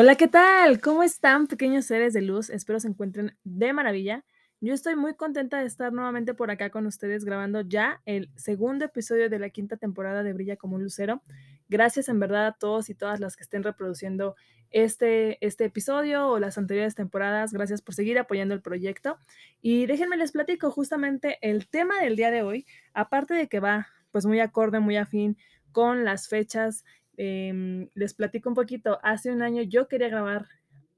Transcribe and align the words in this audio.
Hola, 0.00 0.14
¿qué 0.14 0.28
tal? 0.28 0.80
¿Cómo 0.80 1.02
están, 1.02 1.48
pequeños 1.48 1.86
seres 1.86 2.12
de 2.12 2.22
luz? 2.22 2.50
Espero 2.50 2.78
se 2.78 2.86
encuentren 2.86 3.36
de 3.42 3.72
maravilla. 3.72 4.24
Yo 4.60 4.72
estoy 4.72 4.94
muy 4.94 5.14
contenta 5.16 5.58
de 5.58 5.66
estar 5.66 5.92
nuevamente 5.92 6.34
por 6.34 6.52
acá 6.52 6.70
con 6.70 6.86
ustedes 6.86 7.24
grabando 7.24 7.62
ya 7.62 8.00
el 8.06 8.30
segundo 8.36 8.84
episodio 8.84 9.28
de 9.28 9.40
la 9.40 9.50
quinta 9.50 9.76
temporada 9.76 10.22
de 10.22 10.32
Brilla 10.32 10.56
como 10.56 10.76
un 10.76 10.84
lucero. 10.84 11.20
Gracias 11.68 12.08
en 12.08 12.20
verdad 12.20 12.46
a 12.46 12.52
todos 12.52 12.90
y 12.90 12.94
todas 12.94 13.18
las 13.18 13.34
que 13.34 13.42
estén 13.42 13.64
reproduciendo 13.64 14.36
este, 14.70 15.44
este 15.44 15.64
episodio 15.64 16.28
o 16.28 16.38
las 16.38 16.58
anteriores 16.58 16.94
temporadas. 16.94 17.52
Gracias 17.52 17.82
por 17.82 17.96
seguir 17.96 18.20
apoyando 18.20 18.54
el 18.54 18.62
proyecto. 18.62 19.18
Y 19.60 19.86
déjenme 19.86 20.16
les 20.16 20.30
platico 20.30 20.70
justamente 20.70 21.38
el 21.42 21.66
tema 21.66 22.00
del 22.00 22.14
día 22.14 22.30
de 22.30 22.42
hoy, 22.42 22.66
aparte 22.94 23.34
de 23.34 23.48
que 23.48 23.58
va 23.58 23.88
pues 24.12 24.26
muy 24.26 24.38
acorde, 24.38 24.78
muy 24.78 24.96
afín 24.96 25.36
con 25.72 26.04
las 26.04 26.28
fechas. 26.28 26.84
Em, 27.18 27.90
les 27.94 28.14
platico 28.14 28.48
un 28.48 28.54
poquito. 28.54 28.98
Hace 29.02 29.30
un 29.30 29.42
año 29.42 29.62
yo 29.62 29.88
quería 29.88 30.08
grabar 30.08 30.46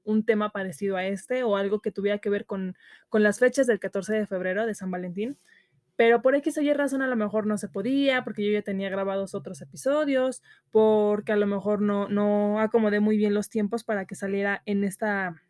un 0.03 0.25
tema 0.25 0.51
parecido 0.51 0.95
a 0.95 1.05
este 1.05 1.43
o 1.43 1.57
algo 1.57 1.81
que 1.81 1.91
tuviera 1.91 2.19
que 2.19 2.29
ver 2.29 2.45
con, 2.45 2.75
con 3.09 3.23
las 3.23 3.39
fechas 3.39 3.67
del 3.67 3.79
14 3.79 4.13
de 4.13 4.27
febrero 4.27 4.65
de 4.65 4.75
San 4.75 4.91
Valentín. 4.91 5.37
Pero 5.95 6.21
por 6.21 6.35
X 6.35 6.57
o 6.57 6.61
Y 6.61 6.73
razón 6.73 7.01
a 7.01 7.07
lo 7.07 7.15
mejor 7.15 7.45
no 7.45 7.57
se 7.57 7.67
podía, 7.67 8.23
porque 8.23 8.45
yo 8.45 8.51
ya 8.51 8.61
tenía 8.61 8.89
grabados 8.89 9.35
otros 9.35 9.61
episodios, 9.61 10.41
porque 10.71 11.31
a 11.31 11.35
lo 11.35 11.47
mejor 11.47 11.81
no, 11.81 12.07
no 12.07 12.59
acomodé 12.59 12.99
muy 12.99 13.17
bien 13.17 13.33
los 13.33 13.49
tiempos 13.49 13.83
para 13.83 14.05
que 14.05 14.15
saliera 14.15 14.63
en 14.65 14.83
esta, 14.83 15.41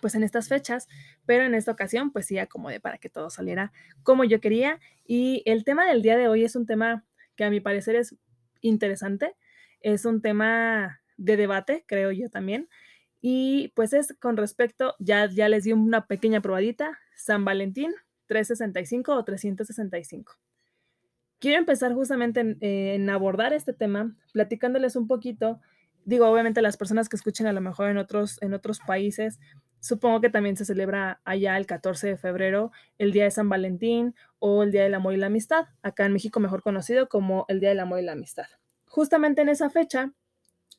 pues 0.00 0.14
en 0.14 0.22
estas 0.22 0.48
fechas, 0.48 0.86
pero 1.26 1.44
en 1.44 1.54
esta 1.54 1.72
ocasión 1.72 2.12
pues 2.12 2.26
sí 2.26 2.38
acomodé 2.38 2.80
para 2.80 2.98
que 2.98 3.08
todo 3.08 3.30
saliera 3.30 3.72
como 4.02 4.24
yo 4.24 4.40
quería. 4.40 4.78
Y 5.06 5.42
el 5.46 5.64
tema 5.64 5.86
del 5.86 6.02
día 6.02 6.16
de 6.16 6.28
hoy 6.28 6.44
es 6.44 6.56
un 6.56 6.66
tema 6.66 7.04
que 7.34 7.44
a 7.44 7.50
mi 7.50 7.60
parecer 7.60 7.96
es 7.96 8.16
interesante, 8.60 9.34
es 9.80 10.04
un 10.04 10.22
tema 10.22 11.00
de 11.16 11.36
debate, 11.36 11.84
creo 11.86 12.10
yo 12.12 12.30
también. 12.30 12.68
Y 13.20 13.72
pues 13.74 13.92
es 13.92 14.14
con 14.18 14.36
respecto, 14.36 14.94
ya, 14.98 15.28
ya 15.30 15.48
les 15.48 15.64
di 15.64 15.72
una 15.72 16.06
pequeña 16.06 16.40
probadita, 16.40 16.98
San 17.16 17.44
Valentín 17.44 17.92
365 18.26 19.14
o 19.14 19.24
365. 19.24 20.34
Quiero 21.38 21.58
empezar 21.58 21.92
justamente 21.94 22.40
en, 22.40 22.58
eh, 22.60 22.94
en 22.94 23.10
abordar 23.10 23.52
este 23.52 23.72
tema, 23.72 24.14
platicándoles 24.32 24.96
un 24.96 25.06
poquito, 25.06 25.60
digo, 26.04 26.26
obviamente 26.26 26.62
las 26.62 26.76
personas 26.76 27.08
que 27.08 27.16
escuchen 27.16 27.46
a 27.46 27.52
lo 27.52 27.60
mejor 27.60 27.90
en 27.90 27.98
otros, 27.98 28.40
en 28.42 28.54
otros 28.54 28.80
países, 28.80 29.38
supongo 29.80 30.20
que 30.20 30.30
también 30.30 30.56
se 30.56 30.64
celebra 30.64 31.20
allá 31.24 31.56
el 31.56 31.66
14 31.66 32.08
de 32.08 32.16
febrero, 32.16 32.72
el 32.98 33.12
Día 33.12 33.24
de 33.24 33.30
San 33.30 33.48
Valentín 33.48 34.14
o 34.38 34.62
el 34.62 34.70
Día 34.70 34.82
del 34.82 34.94
Amor 34.94 35.14
y 35.14 35.16
la 35.16 35.26
Amistad, 35.26 35.66
acá 35.82 36.06
en 36.06 36.12
México 36.12 36.40
mejor 36.40 36.62
conocido 36.62 37.08
como 37.08 37.46
el 37.48 37.60
Día 37.60 37.70
del 37.70 37.80
Amor 37.80 38.00
y 38.00 38.04
la 38.04 38.12
Amistad. 38.12 38.46
Justamente 38.90 39.42
en 39.42 39.50
esa 39.50 39.70
fecha, 39.70 40.12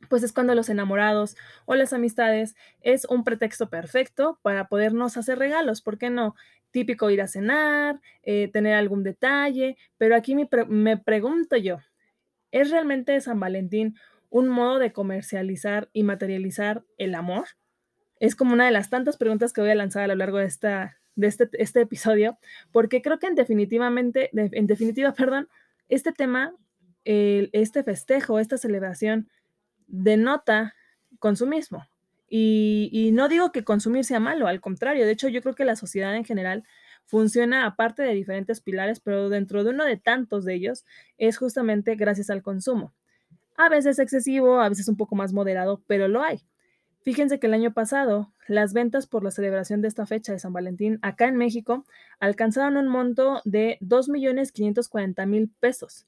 pues 0.10 0.24
es 0.24 0.34
cuando 0.34 0.56
los 0.56 0.70
enamorados 0.70 1.36
o 1.66 1.76
las 1.76 1.94
amistades 1.94 2.56
es 2.82 3.06
un 3.06 3.24
pretexto 3.24 3.70
perfecto 3.70 4.40
para 4.42 4.68
podernos 4.68 5.18
hacer 5.18 5.40
regalos, 5.40 5.82
¿por 5.82 5.98
qué 6.00 6.10
no? 6.10 6.36
Típico 6.72 7.10
ir 7.12 7.22
a 7.22 7.28
cenar, 7.28 8.02
eh, 8.24 8.50
tener 8.52 8.76
algún 8.76 9.04
detalle, 9.04 9.78
pero 9.98 10.16
aquí 10.16 10.36
me, 10.36 10.50
me 10.70 10.98
pregunto 10.98 11.58
yo, 11.58 11.80
¿es 12.52 12.72
realmente 12.72 13.20
San 13.22 13.40
Valentín 13.40 13.96
un 14.30 14.50
modo 14.50 14.80
de 14.80 14.94
comercializar 14.94 15.90
y 15.94 16.04
materializar 16.04 16.84
el 16.98 17.16
amor? 17.16 17.46
Es 18.20 18.36
como 18.36 18.54
una 18.54 18.66
de 18.66 18.72
las 18.72 18.90
tantas 18.90 19.18
preguntas 19.18 19.54
que 19.54 19.62
voy 19.62 19.72
a 19.72 19.76
lanzar 19.76 20.04
a 20.04 20.08
lo 20.08 20.16
largo 20.16 20.38
de, 20.38 20.46
esta, 20.46 20.98
de 21.16 21.28
este, 21.28 21.50
este 21.54 21.82
episodio, 21.82 22.38
porque 22.72 23.02
creo 23.02 23.20
que 23.20 23.28
en 23.28 23.36
definitivamente, 23.36 24.30
de- 24.34 24.50
en 24.54 24.68
definitiva, 24.68 25.14
perdón, 25.16 25.50
este 25.90 26.12
tema, 26.14 26.54
el- 27.06 27.50
este 27.54 27.84
festejo, 27.84 28.40
esta 28.40 28.58
celebración, 28.58 29.30
denota 29.88 30.76
consumismo. 31.20 31.86
Y, 32.34 33.12
no 33.14 33.28
digo 33.28 33.52
que 33.52 33.66
consumir 33.66 34.06
sea 34.06 34.22
malo, 34.22 34.48
al 34.48 34.62
contrario, 34.62 35.06
de 35.06 35.12
hecho 35.12 35.28
yo 35.28 35.42
creo 35.42 35.54
que 35.54 35.66
la 35.66 35.76
sociedad 35.76 36.16
en 36.16 36.24
general 36.24 36.64
funciona 37.06 37.66
aparte 37.66 38.04
de 38.04 38.14
diferentes 38.14 38.62
pilares, 38.62 39.02
pero 39.02 39.28
dentro 39.28 39.66
de 39.66 39.72
uno 39.72 39.84
de 39.84 39.98
tantos 39.98 40.46
de 40.46 40.54
ellos 40.54 40.86
es 41.18 41.38
justamente 41.38 41.96
gracias 41.96 42.30
al 42.30 42.42
consumo. 42.42 42.94
A 43.58 43.68
veces 43.68 44.00
excesivo, 44.00 44.62
a 44.62 44.70
veces 44.70 44.88
un 44.88 44.96
poco 44.96 45.16
más 45.16 45.34
moderado, 45.34 45.84
pero 45.88 46.08
lo 46.08 46.24
hay. 46.24 46.40
Fíjense 47.02 47.40
que 47.40 47.48
el 47.48 47.54
año 47.54 47.74
pasado 47.74 48.32
las 48.48 48.74
ventas 48.74 49.08
por 49.08 49.24
la 49.24 49.32
celebración 49.32 49.82
de 49.82 49.90
esta 49.90 50.06
fecha 50.06 50.32
de 50.32 50.40
San 50.40 50.54
Valentín 50.54 51.00
acá 51.02 51.28
en 51.28 51.36
México 51.36 51.86
alcanzaron 52.20 52.78
un 52.78 52.88
monto 52.88 53.42
de 53.44 53.78
2.540.000 53.82 55.52
pesos 55.60 56.06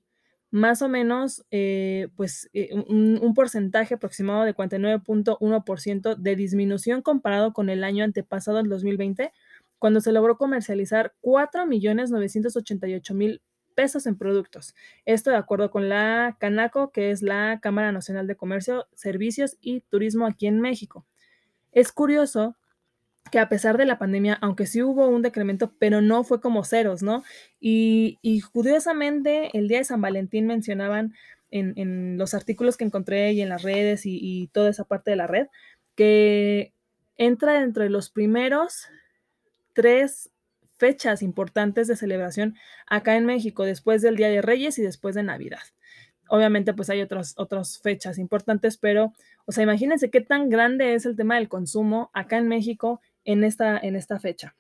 más 0.54 0.84
o 0.84 0.88
menos, 0.88 1.44
eh, 1.50 2.10
pues, 2.16 2.48
eh, 2.54 2.70
un, 2.76 3.18
un 3.20 3.34
porcentaje 3.34 3.96
aproximado 3.96 4.44
de 4.44 4.54
49.1% 4.54 6.16
de 6.16 6.36
disminución 6.36 7.02
comparado 7.02 7.54
con 7.54 7.72
el 7.72 7.84
año 7.84 8.04
antepasado, 8.04 8.60
el 8.60 8.70
2020, 8.70 9.32
cuando 9.80 10.00
se 10.00 10.12
logró 10.12 10.38
comercializar 10.38 11.16
4.988.000 11.22 13.42
pesos 13.74 14.06
en 14.06 14.16
productos. 14.16 14.76
Esto 15.06 15.32
de 15.32 15.38
acuerdo 15.38 15.72
con 15.72 15.90
la 15.90 16.38
Canaco, 16.40 16.92
que 16.92 17.10
es 17.10 17.24
la 17.24 17.60
Cámara 17.60 17.92
Nacional 17.92 18.28
de 18.28 18.36
Comercio, 18.36 18.86
Servicios 18.94 19.58
y 19.60 19.82
Turismo 19.82 20.28
aquí 20.28 20.46
en 20.46 20.62
México. 20.62 21.08
Es 21.72 21.92
curioso 21.92 22.58
que 23.32 23.40
a 23.40 23.50
pesar 23.50 23.78
de 23.78 23.86
la 23.86 23.98
pandemia, 23.98 24.38
aunque 24.42 24.66
sí 24.66 24.82
hubo 24.82 25.08
un 25.08 25.22
decremento, 25.22 25.74
pero 25.80 26.02
no 26.02 26.24
fue 26.24 26.40
como 26.40 26.64
ceros, 26.64 27.02
¿no? 27.02 27.24
Y, 27.60 28.20
curiosamente, 28.52 29.50
el 29.58 29.68
día 29.68 29.80
de 29.80 29.86
San 29.86 30.02
Valentín 30.02 30.46
mencionaban 30.46 31.14
en, 31.50 32.18
los 32.18 32.34
artículos 32.34 32.78
que 32.78 32.84
encontré 32.84 33.34
y 33.34 33.42
en 33.42 33.50
las 33.50 33.64
redes 33.64 34.06
y, 34.06 34.20
y 34.22 34.48
toda 34.48 34.70
esa 34.70 34.84
parte 34.86 35.12
de 35.12 35.18
la 35.18 35.28
red, 35.28 35.48
que 35.96 36.74
entra 37.18 37.60
dentro 37.60 37.84
de 37.84 37.90
los 37.90 38.10
primeros 38.10 38.88
tres 39.74 40.32
fechas 40.78 41.22
importantes 41.22 41.88
de 41.88 41.96
celebración 41.96 42.56
acá 42.88 43.16
en 43.16 43.26
México, 43.26 43.64
después 43.64 44.02
del 44.02 44.16
Día 44.16 44.30
de 44.30 44.42
Reyes 44.42 44.78
y 44.80 44.82
después 44.82 45.16
de 45.16 45.24
Navidad. 45.24 45.62
Obviamente, 46.30 46.74
pues 46.74 46.90
hay 46.90 47.02
otras 47.02 47.36
otras 47.38 47.80
fechas 47.80 48.18
importantes, 48.18 48.78
pero, 48.78 49.14
o 49.46 49.52
sea, 49.52 49.64
imagínense 49.64 50.10
qué 50.10 50.22
tan 50.22 50.50
grande 50.50 50.94
es 50.94 51.06
el 51.06 51.16
tema 51.16 51.36
del 51.36 51.50
consumo 51.50 52.10
acá 52.14 52.38
en 52.38 52.48
México 52.48 53.02
en 53.26 53.44
esta, 53.44 53.78
en 53.78 53.96
esta 53.96 54.20
fecha. 54.20 54.56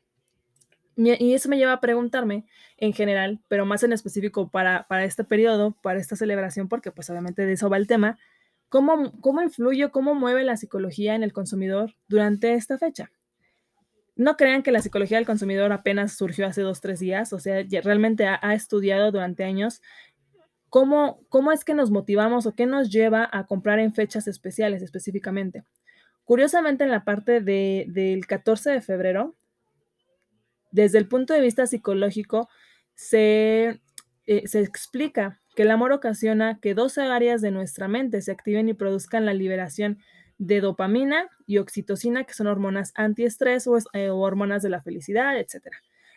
Y 0.95 1.33
eso 1.33 1.49
me 1.49 1.57
lleva 1.57 1.73
a 1.73 1.81
preguntarme 1.81 2.45
en 2.77 2.93
general, 2.93 3.39
pero 3.47 3.65
más 3.65 3.81
en 3.83 3.93
específico 3.93 4.49
para, 4.49 4.85
para 4.87 5.05
este 5.05 5.23
periodo, 5.23 5.75
para 5.81 5.99
esta 5.99 6.15
celebración, 6.15 6.69
porque 6.69 6.91
pues 6.91 7.09
obviamente 7.09 7.45
de 7.47 7.53
eso 7.53 7.67
va 7.67 7.77
el 7.77 7.87
tema, 7.87 8.19
¿cómo, 8.69 9.11
cómo 9.19 9.41
influye, 9.41 9.89
cómo 9.89 10.13
mueve 10.13 10.43
la 10.43 10.55
psicología 10.55 11.15
en 11.15 11.23
el 11.23 11.33
consumidor 11.33 11.95
durante 12.07 12.53
esta 12.53 12.77
fecha? 12.77 13.11
No 14.15 14.37
crean 14.37 14.61
que 14.61 14.71
la 14.71 14.83
psicología 14.83 15.17
del 15.17 15.25
consumidor 15.25 15.71
apenas 15.71 16.15
surgió 16.15 16.45
hace 16.45 16.61
dos, 16.61 16.79
tres 16.79 16.99
días, 16.99 17.33
o 17.33 17.39
sea, 17.39 17.63
realmente 17.83 18.27
ha, 18.27 18.39
ha 18.43 18.53
estudiado 18.53 19.11
durante 19.11 19.43
años 19.43 19.81
cómo, 20.73 21.21
cómo 21.29 21.51
es 21.51 21.65
que 21.65 21.73
nos 21.73 21.91
motivamos 21.91 22.45
o 22.45 22.53
qué 22.53 22.67
nos 22.67 22.91
lleva 22.91 23.27
a 23.31 23.45
comprar 23.45 23.77
en 23.77 23.93
fechas 23.93 24.27
especiales 24.27 24.83
específicamente. 24.83 25.63
Curiosamente, 26.23 26.83
en 26.83 26.91
la 26.91 27.03
parte 27.03 27.41
de, 27.41 27.85
del 27.89 28.25
14 28.25 28.71
de 28.71 28.81
febrero, 28.81 29.35
desde 30.71 30.97
el 30.97 31.07
punto 31.07 31.33
de 31.33 31.41
vista 31.41 31.67
psicológico, 31.67 32.49
se, 32.95 33.81
eh, 34.25 34.47
se 34.47 34.61
explica 34.61 35.39
que 35.55 35.63
el 35.63 35.71
amor 35.71 35.91
ocasiona 35.91 36.59
que 36.59 36.73
dos 36.73 36.97
áreas 36.97 37.41
de 37.41 37.51
nuestra 37.51 37.87
mente 37.87 38.21
se 38.21 38.31
activen 38.31 38.69
y 38.69 38.73
produzcan 38.73 39.25
la 39.25 39.33
liberación 39.33 39.99
de 40.37 40.61
dopamina 40.61 41.29
y 41.45 41.59
oxitocina, 41.59 42.23
que 42.23 42.33
son 42.33 42.47
hormonas 42.47 42.91
antiestrés 42.95 43.67
o, 43.67 43.77
eh, 43.93 44.09
o 44.09 44.17
hormonas 44.17 44.63
de 44.63 44.69
la 44.69 44.81
felicidad, 44.81 45.37
etc. 45.37 45.67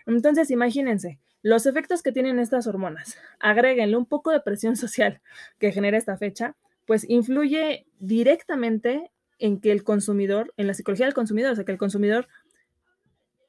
Entonces, 0.06 0.50
imagínense 0.50 1.18
los 1.42 1.66
efectos 1.66 2.02
que 2.02 2.12
tienen 2.12 2.38
estas 2.38 2.66
hormonas. 2.66 3.18
Agréguenle 3.38 3.96
un 3.96 4.06
poco 4.06 4.30
de 4.30 4.40
presión 4.40 4.76
social 4.76 5.20
que 5.58 5.72
genera 5.72 5.98
esta 5.98 6.16
fecha, 6.16 6.56
pues 6.86 7.08
influye 7.08 7.86
directamente 7.98 9.10
en 9.38 9.60
que 9.60 9.72
el 9.72 9.84
consumidor, 9.84 10.52
en 10.56 10.66
la 10.66 10.74
psicología 10.74 11.06
del 11.06 11.14
consumidor, 11.14 11.52
o 11.52 11.54
sea, 11.56 11.64
que 11.64 11.72
el 11.72 11.78
consumidor 11.78 12.28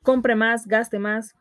compre 0.02 0.36
más, 0.36 0.68
gaste 0.68 1.00
más 1.00 1.36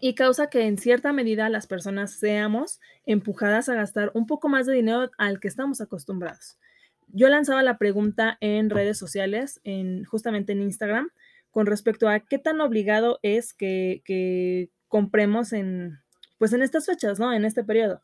y 0.00 0.14
causa 0.14 0.48
que 0.48 0.66
en 0.66 0.78
cierta 0.78 1.12
medida 1.12 1.48
las 1.48 1.66
personas 1.66 2.12
seamos 2.12 2.80
empujadas 3.06 3.68
a 3.68 3.74
gastar 3.74 4.10
un 4.14 4.26
poco 4.26 4.48
más 4.48 4.66
de 4.66 4.74
dinero 4.74 5.10
al 5.18 5.38
que 5.40 5.48
estamos 5.48 5.80
acostumbrados. 5.80 6.58
yo 7.14 7.28
lanzaba 7.28 7.62
la 7.62 7.76
pregunta 7.76 8.38
en 8.40 8.70
redes 8.70 8.98
sociales, 8.98 9.60
en, 9.64 10.04
justamente 10.04 10.52
en 10.52 10.62
Instagram, 10.62 11.10
con 11.50 11.66
respecto 11.66 12.08
a 12.08 12.20
qué 12.20 12.38
tan 12.38 12.60
obligado 12.62 13.18
es 13.22 13.52
que, 13.52 14.02
que 14.04 14.70
compremos 14.88 15.52
en, 15.52 15.98
pues 16.38 16.52
en 16.54 16.62
estas 16.62 16.86
fechas, 16.86 17.20
¿no? 17.20 17.32
En 17.32 17.44
este 17.44 17.62
periodo. 17.62 18.02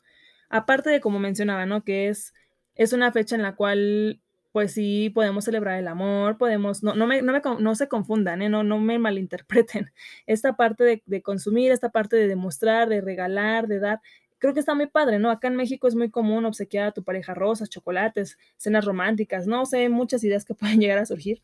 Aparte 0.49 0.89
de, 0.89 1.01
como 1.01 1.19
mencionaba, 1.19 1.65
¿no? 1.65 1.83
Que 1.83 2.07
es, 2.07 2.33
es 2.75 2.93
una 2.93 3.11
fecha 3.11 3.35
en 3.35 3.41
la 3.41 3.55
cual, 3.55 4.21
pues 4.51 4.73
sí, 4.73 5.11
podemos 5.13 5.45
celebrar 5.45 5.79
el 5.79 5.87
amor, 5.87 6.37
podemos, 6.37 6.83
no, 6.83 6.95
no, 6.95 7.05
me, 7.07 7.21
no, 7.21 7.33
me, 7.33 7.41
no 7.59 7.75
se 7.75 7.87
confundan, 7.87 8.41
¿eh? 8.41 8.49
no, 8.49 8.63
no 8.63 8.79
me 8.79 8.97
malinterpreten. 8.99 9.91
Esta 10.25 10.55
parte 10.55 11.01
de, 11.05 11.21
consumir, 11.21 11.71
esta 11.71 11.89
parte 11.89 12.15
de 12.15 12.27
demostrar, 12.27 12.89
de 12.89 13.01
regalar, 13.01 13.67
de 13.67 13.79
dar, 13.79 14.01
creo 14.39 14.53
que 14.53 14.59
está 14.59 14.73
muy 14.73 14.87
padre, 14.87 15.19
¿no? 15.19 15.29
Acá 15.29 15.47
en 15.49 15.55
México 15.55 15.87
es 15.87 15.95
muy 15.95 16.09
común 16.09 16.45
obsequiar 16.45 16.87
a 16.87 16.91
tu 16.91 17.03
pareja 17.03 17.33
rosas, 17.33 17.69
chocolates, 17.69 18.37
cenas 18.57 18.85
románticas, 18.85 19.47
no 19.47 19.65
sé, 19.65 19.89
muchas 19.89 20.23
ideas 20.23 20.45
que 20.45 20.53
pueden 20.55 20.79
llegar 20.79 20.97
a 20.97 21.05
surgir. 21.05 21.41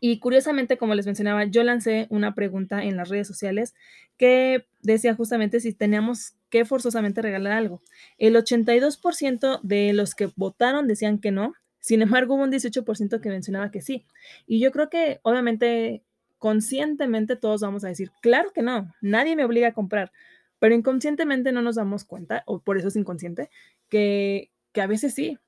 Y 0.00 0.18
curiosamente, 0.18 0.76
como 0.76 0.94
les 0.94 1.06
mencionaba, 1.06 1.44
yo 1.44 1.62
lancé 1.62 2.06
una 2.10 2.34
pregunta 2.34 2.84
en 2.84 2.96
las 2.96 3.08
redes 3.08 3.26
sociales 3.26 3.74
que 4.16 4.66
decía 4.82 5.14
justamente 5.14 5.60
si 5.60 5.72
teníamos 5.72 6.34
que 6.50 6.64
forzosamente 6.64 7.22
regalar 7.22 7.52
algo. 7.52 7.80
El 8.18 8.36
82% 8.36 9.60
de 9.62 9.92
los 9.92 10.14
que 10.14 10.30
votaron 10.36 10.86
decían 10.86 11.18
que 11.18 11.30
no, 11.30 11.54
sin 11.84 12.00
embargo 12.00 12.34
hubo 12.34 12.44
un 12.44 12.50
18% 12.50 13.20
que 13.20 13.28
mencionaba 13.28 13.70
que 13.70 13.82
sí. 13.82 14.06
Y 14.46 14.58
yo 14.58 14.72
creo 14.72 14.88
que 14.88 15.20
obviamente 15.22 16.02
conscientemente 16.38 17.36
todos 17.36 17.60
vamos 17.60 17.84
a 17.84 17.88
decir, 17.88 18.10
claro 18.22 18.52
que 18.54 18.62
no, 18.62 18.90
nadie 19.02 19.36
me 19.36 19.44
obliga 19.44 19.68
a 19.68 19.74
comprar, 19.74 20.10
pero 20.58 20.74
inconscientemente 20.74 21.52
no 21.52 21.60
nos 21.60 21.76
damos 21.76 22.06
cuenta, 22.06 22.42
o 22.46 22.60
por 22.60 22.78
eso 22.78 22.88
es 22.88 22.96
inconsciente, 22.96 23.50
que, 23.90 24.50
que 24.72 24.80
a 24.80 24.86
veces 24.86 25.12
sí, 25.12 25.38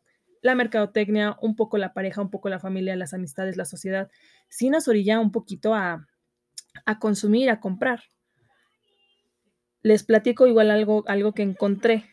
la 0.43 0.55
mercadotecnia, 0.55 1.39
un 1.41 1.57
poco 1.57 1.79
la 1.79 1.95
pareja, 1.95 2.21
un 2.21 2.31
poco 2.31 2.51
la 2.51 2.61
familia, 2.61 2.97
las 2.97 3.15
amistades, 3.15 3.57
la 3.57 3.65
sociedad, 3.65 4.11
sí 4.51 4.69
nos 4.69 4.89
orilla 4.89 5.21
un 5.21 5.33
poquito 5.33 5.73
a, 5.73 6.07
a 6.85 6.99
consumir, 6.99 7.49
a 7.49 7.61
comprar. 7.61 8.03
Les 9.81 10.03
platico 10.03 10.47
igual 10.47 10.71
algo, 10.71 11.03
algo 11.07 11.33
que 11.33 11.45
encontré 11.45 12.05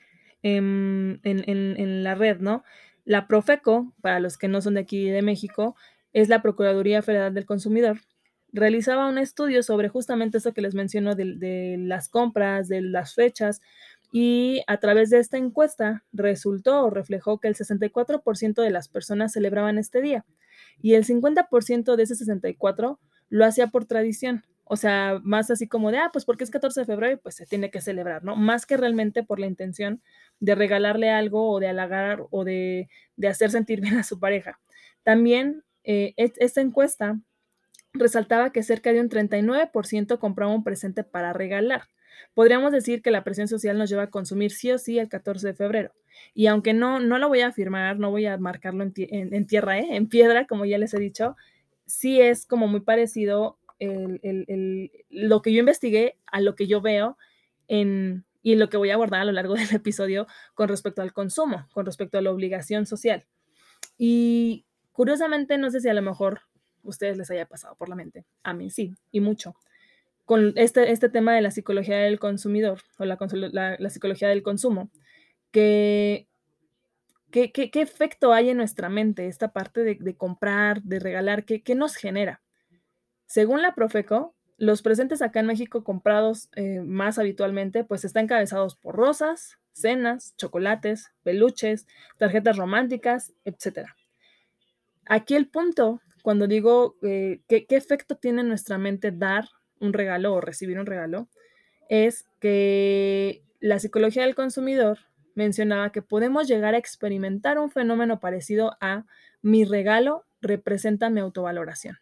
en, 0.44 1.20
en, 1.24 1.44
en, 1.46 2.04
la 2.06 2.16
red, 2.16 2.40
¿no? 2.40 2.64
La 3.06 3.28
Profeco, 3.28 3.94
para 4.02 4.20
los 4.20 4.38
que 4.38 4.48
no 4.48 4.62
son 4.62 4.76
de 4.76 4.82
aquí 4.82 5.10
de 5.10 5.22
México, 5.22 5.76
es 6.14 6.30
la 6.30 6.42
Procuraduría 6.42 7.02
Federal 7.02 7.34
del 7.34 7.46
Consumidor 7.46 7.98
realizaba 8.54 9.10
un 9.10 9.18
estudio 9.18 9.64
sobre 9.64 9.90
justamente 9.90 10.38
eso 10.38 10.54
que 10.54 10.62
les 10.62 10.76
menciono 10.76 11.16
de, 11.16 11.36
de, 11.36 11.76
las 11.80 12.08
compras, 12.08 12.68
de 12.68 12.82
las 12.82 13.16
fechas, 13.16 13.62
y 14.12 14.62
a 14.68 14.78
través 14.78 15.10
de 15.10 15.18
esta 15.18 15.38
encuesta 15.38 16.06
resultó 16.14 16.86
o 16.86 16.90
reflejó 16.92 17.40
que 17.40 17.48
el 17.48 17.56
64% 17.56 18.62
de 18.62 18.70
las 18.70 18.88
personas 18.88 19.34
celebraban 19.34 19.80
este 19.80 20.02
día 20.02 20.24
y 20.84 20.94
el 20.94 21.04
50% 21.04 21.96
de 21.96 22.04
ese 22.04 22.14
64 22.16 23.00
lo 23.30 23.46
hacía 23.46 23.68
por 23.68 23.86
tradición. 23.86 24.44
O 24.66 24.78
sea, 24.78 25.20
más 25.24 25.52
así 25.52 25.68
como 25.68 25.92
de, 25.92 25.98
ah, 25.98 26.10
pues 26.12 26.26
porque 26.26 26.44
es 26.44 26.52
14 26.52 26.82
de 26.82 26.86
febrero, 26.86 27.20
pues 27.22 27.36
se 27.36 27.46
tiene 27.46 27.70
que 27.70 27.82
celebrar, 27.82 28.24
¿no? 28.24 28.36
Más 28.36 28.66
que 28.66 28.78
realmente 28.78 29.24
por 29.24 29.40
la 29.40 29.46
intención 29.46 30.02
de 30.40 30.56
regalarle 30.56 31.10
algo 31.10 31.52
o 31.52 31.60
de 31.60 31.68
halagar 31.68 32.24
o 32.32 32.44
de, 32.44 32.90
de 33.18 33.28
hacer 33.28 33.52
sentir 33.52 33.82
bien 33.82 33.98
a 33.98 34.04
su 34.04 34.20
pareja. 34.20 34.60
También 35.04 35.64
eh, 35.84 36.14
esta 36.18 36.62
encuesta 36.62 37.20
resaltaba 37.94 38.52
que 38.52 38.64
cerca 38.64 38.92
de 38.94 39.02
un 39.02 39.10
39% 39.10 40.18
compraba 40.18 40.54
un 40.54 40.64
presente 40.64 41.04
para 41.04 41.34
regalar. 41.34 41.84
Podríamos 42.34 42.72
decir 42.72 43.02
que 43.02 43.12
la 43.12 43.24
presión 43.24 43.48
social 43.48 43.78
nos 43.78 43.90
lleva 43.90 44.04
a 44.04 44.10
consumir 44.10 44.52
sí 44.52 44.72
o 44.72 44.78
sí 44.78 44.98
el 44.98 45.10
14 45.10 45.48
de 45.48 45.54
febrero. 45.54 45.94
Y 46.34 46.48
aunque 46.48 46.74
no, 46.74 47.00
no 47.00 47.18
lo 47.18 47.28
voy 47.28 47.42
a 47.42 47.48
afirmar, 47.48 48.00
no 48.00 48.12
voy 48.12 48.26
a 48.26 48.38
marcarlo 48.38 48.84
en, 48.84 48.94
en 48.98 49.48
tierra, 49.48 49.80
¿eh? 49.80 49.88
en 49.92 50.08
piedra, 50.08 50.46
como 50.48 50.66
ya 50.66 50.78
les 50.78 50.94
he 50.94 51.00
dicho, 51.00 51.36
sí 51.86 52.22
es 52.22 52.46
como 52.46 52.68
muy 52.68 52.82
parecido 52.82 53.58
el, 53.80 54.92
lo 55.10 55.42
que 55.42 55.54
yo 55.54 55.60
investigué 55.60 56.18
a 56.26 56.42
lo 56.42 56.56
que 56.56 56.68
yo 56.68 56.82
veo 56.82 57.18
en, 57.68 58.26
y 58.44 58.56
lo 58.56 58.70
que 58.70 58.78
voy 58.78 58.92
a 58.92 58.96
abordar 58.96 59.22
a 59.22 59.26
lo 59.26 59.32
largo 59.32 59.54
del 59.56 59.74
episodio 59.74 60.28
con 60.54 60.68
respecto 60.68 61.02
al 61.02 61.14
consumo, 61.14 61.68
con 61.74 61.86
respecto 61.86 62.18
a 62.18 62.22
la 62.22 62.32
obligación 62.32 62.86
social. 62.86 63.26
Y 63.98 64.66
curiosamente, 64.92 65.58
no 65.58 65.72
sé 65.72 65.80
si 65.80 65.90
a 65.90 65.94
lo 65.94 66.02
mejor 66.02 66.42
ustedes 66.84 67.18
les 67.18 67.32
haya 67.32 67.48
pasado 67.48 67.76
por 67.76 67.90
la 67.90 67.96
mente. 67.96 68.26
A 68.44 68.54
mí 68.54 68.70
sí, 68.70 68.94
y 69.12 69.22
mucho. 69.22 69.56
Con 70.26 70.54
este, 70.56 70.92
este 70.92 71.10
tema 71.10 71.34
de 71.34 71.42
la 71.42 71.52
psicología 71.52 71.98
del 72.00 72.20
consumidor 72.20 72.82
o 72.98 73.06
la, 73.06 73.90
psicología 73.90 74.30
del 74.30 74.44
consumo, 74.44 74.90
¿qué, 75.52 76.28
qué, 77.32 77.70
efecto 77.74 78.32
hay 78.32 78.50
en 78.50 78.58
nuestra 78.58 78.88
mente 78.90 79.28
esta 79.28 79.52
parte 79.52 79.84
de, 79.84 80.16
comprar, 80.16 80.82
de 80.84 81.00
regalar? 81.00 81.44
¿qué, 81.44 81.62
¿Qué 81.62 81.76
nos 81.76 81.96
genera? 81.96 82.42
Según 83.34 83.64
la 83.64 83.74
Profeco, 83.74 84.36
los 84.60 84.84
presentes 84.84 85.24
acá 85.24 85.40
en 85.40 85.48
México 85.48 85.84
comprados 85.84 86.52
eh, 86.56 86.82
más 86.82 87.18
habitualmente, 87.18 87.84
pues 87.84 88.06
están 88.06 88.26
encabezados 88.26 88.76
por 88.76 88.96
rosas, 88.96 89.58
cenas, 89.72 90.36
chocolates, 90.38 91.12
peluches, 91.24 91.88
tarjetas 92.20 92.58
románticas, 92.58 93.34
etc. 93.44 93.88
Aquí 95.08 95.34
el 95.34 95.48
punto 95.48 96.00
cuando 96.22 96.46
digo 96.46 96.96
eh, 97.02 97.42
¿qué, 97.48 97.66
qué 97.66 97.76
efecto 97.76 98.18
tiene 98.18 98.42
en 98.42 98.50
nuestra 98.50 98.78
mente 98.78 99.10
dar 99.10 99.46
un 99.80 99.94
regalo 99.94 100.36
o 100.36 100.40
recibir 100.40 100.80
un 100.80 100.86
regalo, 100.86 101.28
es 101.90 102.28
que 102.40 103.42
la 103.60 103.80
psicología 103.80 104.26
del 104.26 104.36
consumidor 104.36 105.00
mencionaba 105.34 105.92
que 105.92 106.04
podemos 106.04 106.48
llegar 106.48 106.76
a 106.76 106.78
experimentar 106.78 107.58
un 107.58 107.72
fenómeno 107.72 108.20
parecido 108.20 108.78
a 108.80 109.08
mi 109.42 109.66
regalo 109.66 110.24
representa 110.40 111.10
mi 111.10 111.20
autovaloración. 111.20 111.98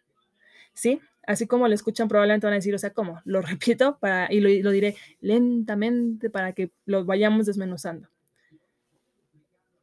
¿Sí? 0.74 1.00
Así 1.26 1.46
como 1.46 1.68
lo 1.68 1.74
escuchan, 1.74 2.08
probablemente 2.08 2.46
van 2.46 2.54
a 2.54 2.56
decir, 2.56 2.74
o 2.74 2.78
sea, 2.78 2.92
¿cómo? 2.92 3.20
Lo 3.24 3.42
repito 3.42 3.98
y 4.30 4.40
lo 4.40 4.70
diré 4.70 4.96
lentamente 5.20 6.30
para 6.30 6.52
que 6.52 6.72
lo 6.84 7.04
vayamos 7.04 7.46
desmenuzando. 7.46 8.08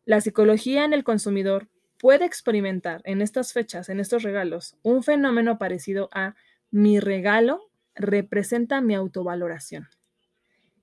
La 0.06 0.22
psicología 0.22 0.86
en 0.86 0.94
el 0.94 1.04
consumidor 1.04 1.68
puede 2.00 2.26
experimentar 2.26 3.02
en 3.04 3.22
estas 3.22 3.54
fechas, 3.54 3.90
en 3.90 4.00
estos 4.00 4.24
regalos, 4.24 4.76
un 4.82 5.04
fenómeno 5.04 5.58
parecido 5.58 6.10
a 6.14 6.36
mi 6.72 7.00
regalo 7.00 7.70
representa 7.96 8.82
mi 8.82 8.96
autovaloración. 8.96 9.88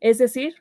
Es 0.01 0.19
decir, 0.19 0.57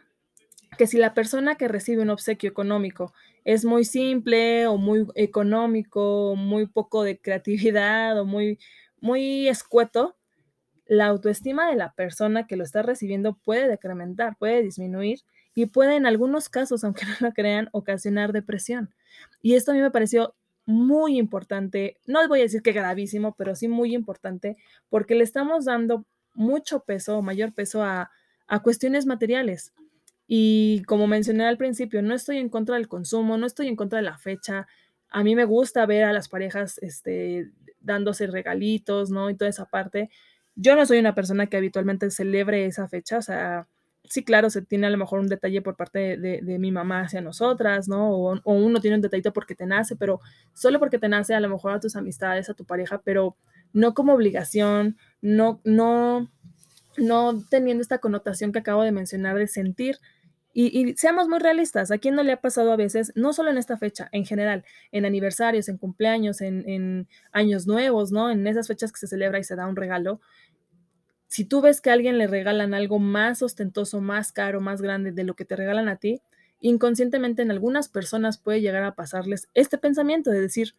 que 0.78 0.88
si 0.88 0.98
la 0.98 1.14
persona 1.14 1.56
que 1.56 1.68
recibe 1.68 2.02
un 2.02 2.10
obsequio 2.10 2.50
económico 2.50 3.14
es 3.44 3.66
muy 3.66 3.86
simple 3.86 4.66
o 4.68 4.78
muy 4.78 5.06
económico, 5.16 6.36
muy 6.36 6.66
poco 6.68 7.04
de 7.04 7.20
creatividad 7.20 8.20
o 8.20 8.26
muy, 8.26 8.60
muy 9.06 9.48
escueto, 9.48 10.18
la 10.88 11.06
autoestima 11.06 11.70
de 11.70 11.76
la 11.76 11.94
persona 11.94 12.48
que 12.48 12.56
lo 12.56 12.64
está 12.64 12.82
recibiendo 12.82 13.38
puede 13.38 13.68
decrementar, 13.68 14.36
puede 14.38 14.64
disminuir 14.64 15.20
y 15.54 15.68
puede 15.68 15.96
en 15.96 16.08
algunos 16.08 16.50
casos, 16.50 16.84
aunque 16.84 17.06
no 17.06 17.28
lo 17.28 17.34
crean, 17.34 17.70
ocasionar 17.72 18.34
depresión. 18.34 18.94
Y 19.44 19.54
esto 19.54 19.72
a 19.72 19.76
mí 19.76 19.82
me 19.82 19.92
pareció 19.92 20.34
muy 20.66 21.20
importante, 21.20 21.98
no 22.08 22.28
voy 22.28 22.40
a 22.40 22.44
decir 22.44 22.64
que 22.64 22.72
gravísimo, 22.72 23.36
pero 23.38 23.56
sí 23.56 23.68
muy 23.68 23.94
importante, 23.94 24.58
porque 24.90 25.14
le 25.14 25.24
estamos 25.24 25.66
dando 25.66 26.08
mucho 26.34 26.80
peso, 26.80 27.22
mayor 27.22 27.54
peso 27.54 27.84
a, 27.84 28.10
a 28.48 28.64
cuestiones 28.64 29.06
materiales. 29.06 29.72
Y 30.28 30.82
como 30.88 31.06
mencioné 31.06 31.46
al 31.46 31.58
principio, 31.58 32.02
no 32.02 32.16
estoy 32.16 32.38
en 32.38 32.50
contra 32.50 32.76
del 32.76 32.88
consumo, 32.88 33.38
no 33.38 33.46
estoy 33.46 33.68
en 33.68 33.76
contra 33.76 33.98
de 33.98 34.06
la 34.06 34.18
fecha. 34.18 34.68
A 35.10 35.24
mí 35.24 35.36
me 35.36 35.46
gusta 35.46 35.86
ver 35.86 36.06
a 36.06 36.14
las 36.14 36.28
parejas 36.28 36.80
este, 36.80 37.52
dándose 37.86 38.28
regalitos, 38.28 39.10
¿no? 39.10 39.30
Y 39.30 39.36
toda 39.36 39.50
esa 39.50 39.66
parte. 39.66 40.10
Yo 40.56 40.76
no 40.76 40.86
soy 40.86 41.00
una 41.00 41.16
persona 41.16 41.48
que 41.48 41.58
habitualmente 41.58 42.10
celebre 42.12 42.66
esa 42.66 42.88
fecha, 42.88 43.18
o 43.18 43.22
sea, 43.22 43.68
sí, 44.10 44.24
claro, 44.24 44.50
se 44.50 44.62
tiene 44.62 44.88
a 44.88 44.90
lo 44.90 44.98
mejor 44.98 45.20
un 45.20 45.28
detalle 45.28 45.62
por 45.62 45.76
parte 45.76 46.18
de, 46.18 46.60
mi 46.60 46.72
mamá 46.72 47.02
hacia 47.02 47.22
nosotras, 47.22 47.88
¿no? 47.88 48.12
O, 48.12 48.36
o, 48.44 48.54
uno 48.54 48.80
tiene 48.80 48.96
un 48.96 49.02
detallito 49.02 49.34
porque 49.34 49.56
te 49.56 49.66
nace, 49.66 49.96
pero 49.96 50.20
solo 50.54 50.80
porque 50.80 51.00
te 51.00 51.10
nace 51.10 51.34
a 51.34 51.40
lo 51.40 51.50
mejor 51.50 51.74
a 51.74 51.80
tus 51.80 51.96
amistades, 51.96 52.50
a 52.50 52.54
tu 52.54 52.66
pareja, 52.66 53.02
pero 53.04 53.36
no 53.74 53.94
como 53.94 54.14
obligación, 54.14 54.98
no, 55.22 55.60
no, 55.64 56.32
no 56.98 57.44
teniendo 57.50 57.82
esta 57.82 57.98
connotación 58.00 58.52
que 58.52 58.60
acabo 58.60 58.84
de 58.84 58.92
mencionar 58.92 59.38
de 59.38 59.48
sentir. 59.48 59.98
Y, 60.58 60.96
seamos 60.96 61.28
muy 61.28 61.40
realistas, 61.40 61.92
¿a 61.92 61.98
quién 61.98 62.16
no 62.16 62.24
le 62.24 62.32
ha 62.32 62.40
pasado 62.40 62.72
a 62.72 62.78
veces, 62.78 63.12
no 63.14 63.34
solo 63.34 63.50
en 63.50 63.58
esta 63.58 63.76
fecha, 63.76 64.08
en 64.14 64.26
general, 64.26 64.64
en 64.94 65.04
aniversarios, 65.04 65.68
en 65.68 65.78
cumpleaños, 65.78 66.40
en, 66.40 66.64
en 66.70 67.10
años 67.34 67.68
nuevos, 67.68 68.14
¿no? 68.14 68.32
En 68.32 68.48
esas 68.48 68.70
fechas 68.70 68.94
que 68.94 69.00
se 69.00 69.08
celebra 69.08 69.38
y 69.38 69.44
se 69.44 69.58
da 69.58 69.68
un 69.68 69.76
regalo, 69.76 70.22
si 71.28 71.44
tú 71.44 71.60
ves 71.60 71.82
que 71.82 71.90
a 71.90 71.94
alguien 71.94 72.18
le 72.18 72.28
regalan 72.28 72.74
algo 72.74 73.00
más 73.00 73.42
ostentoso, 73.42 74.00
más 74.00 74.32
caro, 74.32 74.62
más 74.62 74.82
grande 74.82 75.12
de 75.12 75.26
lo 75.26 75.36
que 75.36 75.44
te 75.44 75.58
regalan 75.58 75.90
a 75.90 75.98
ti, 75.98 76.22
inconscientemente 76.62 77.42
en 77.42 77.52
algunas 77.52 77.90
personas 77.90 78.38
puede 78.38 78.62
llegar 78.62 78.84
a 78.84 78.96
pasarles 78.96 79.50
este 79.56 79.78
pensamiento 79.78 80.32
de 80.32 80.40
decir, 80.40 80.76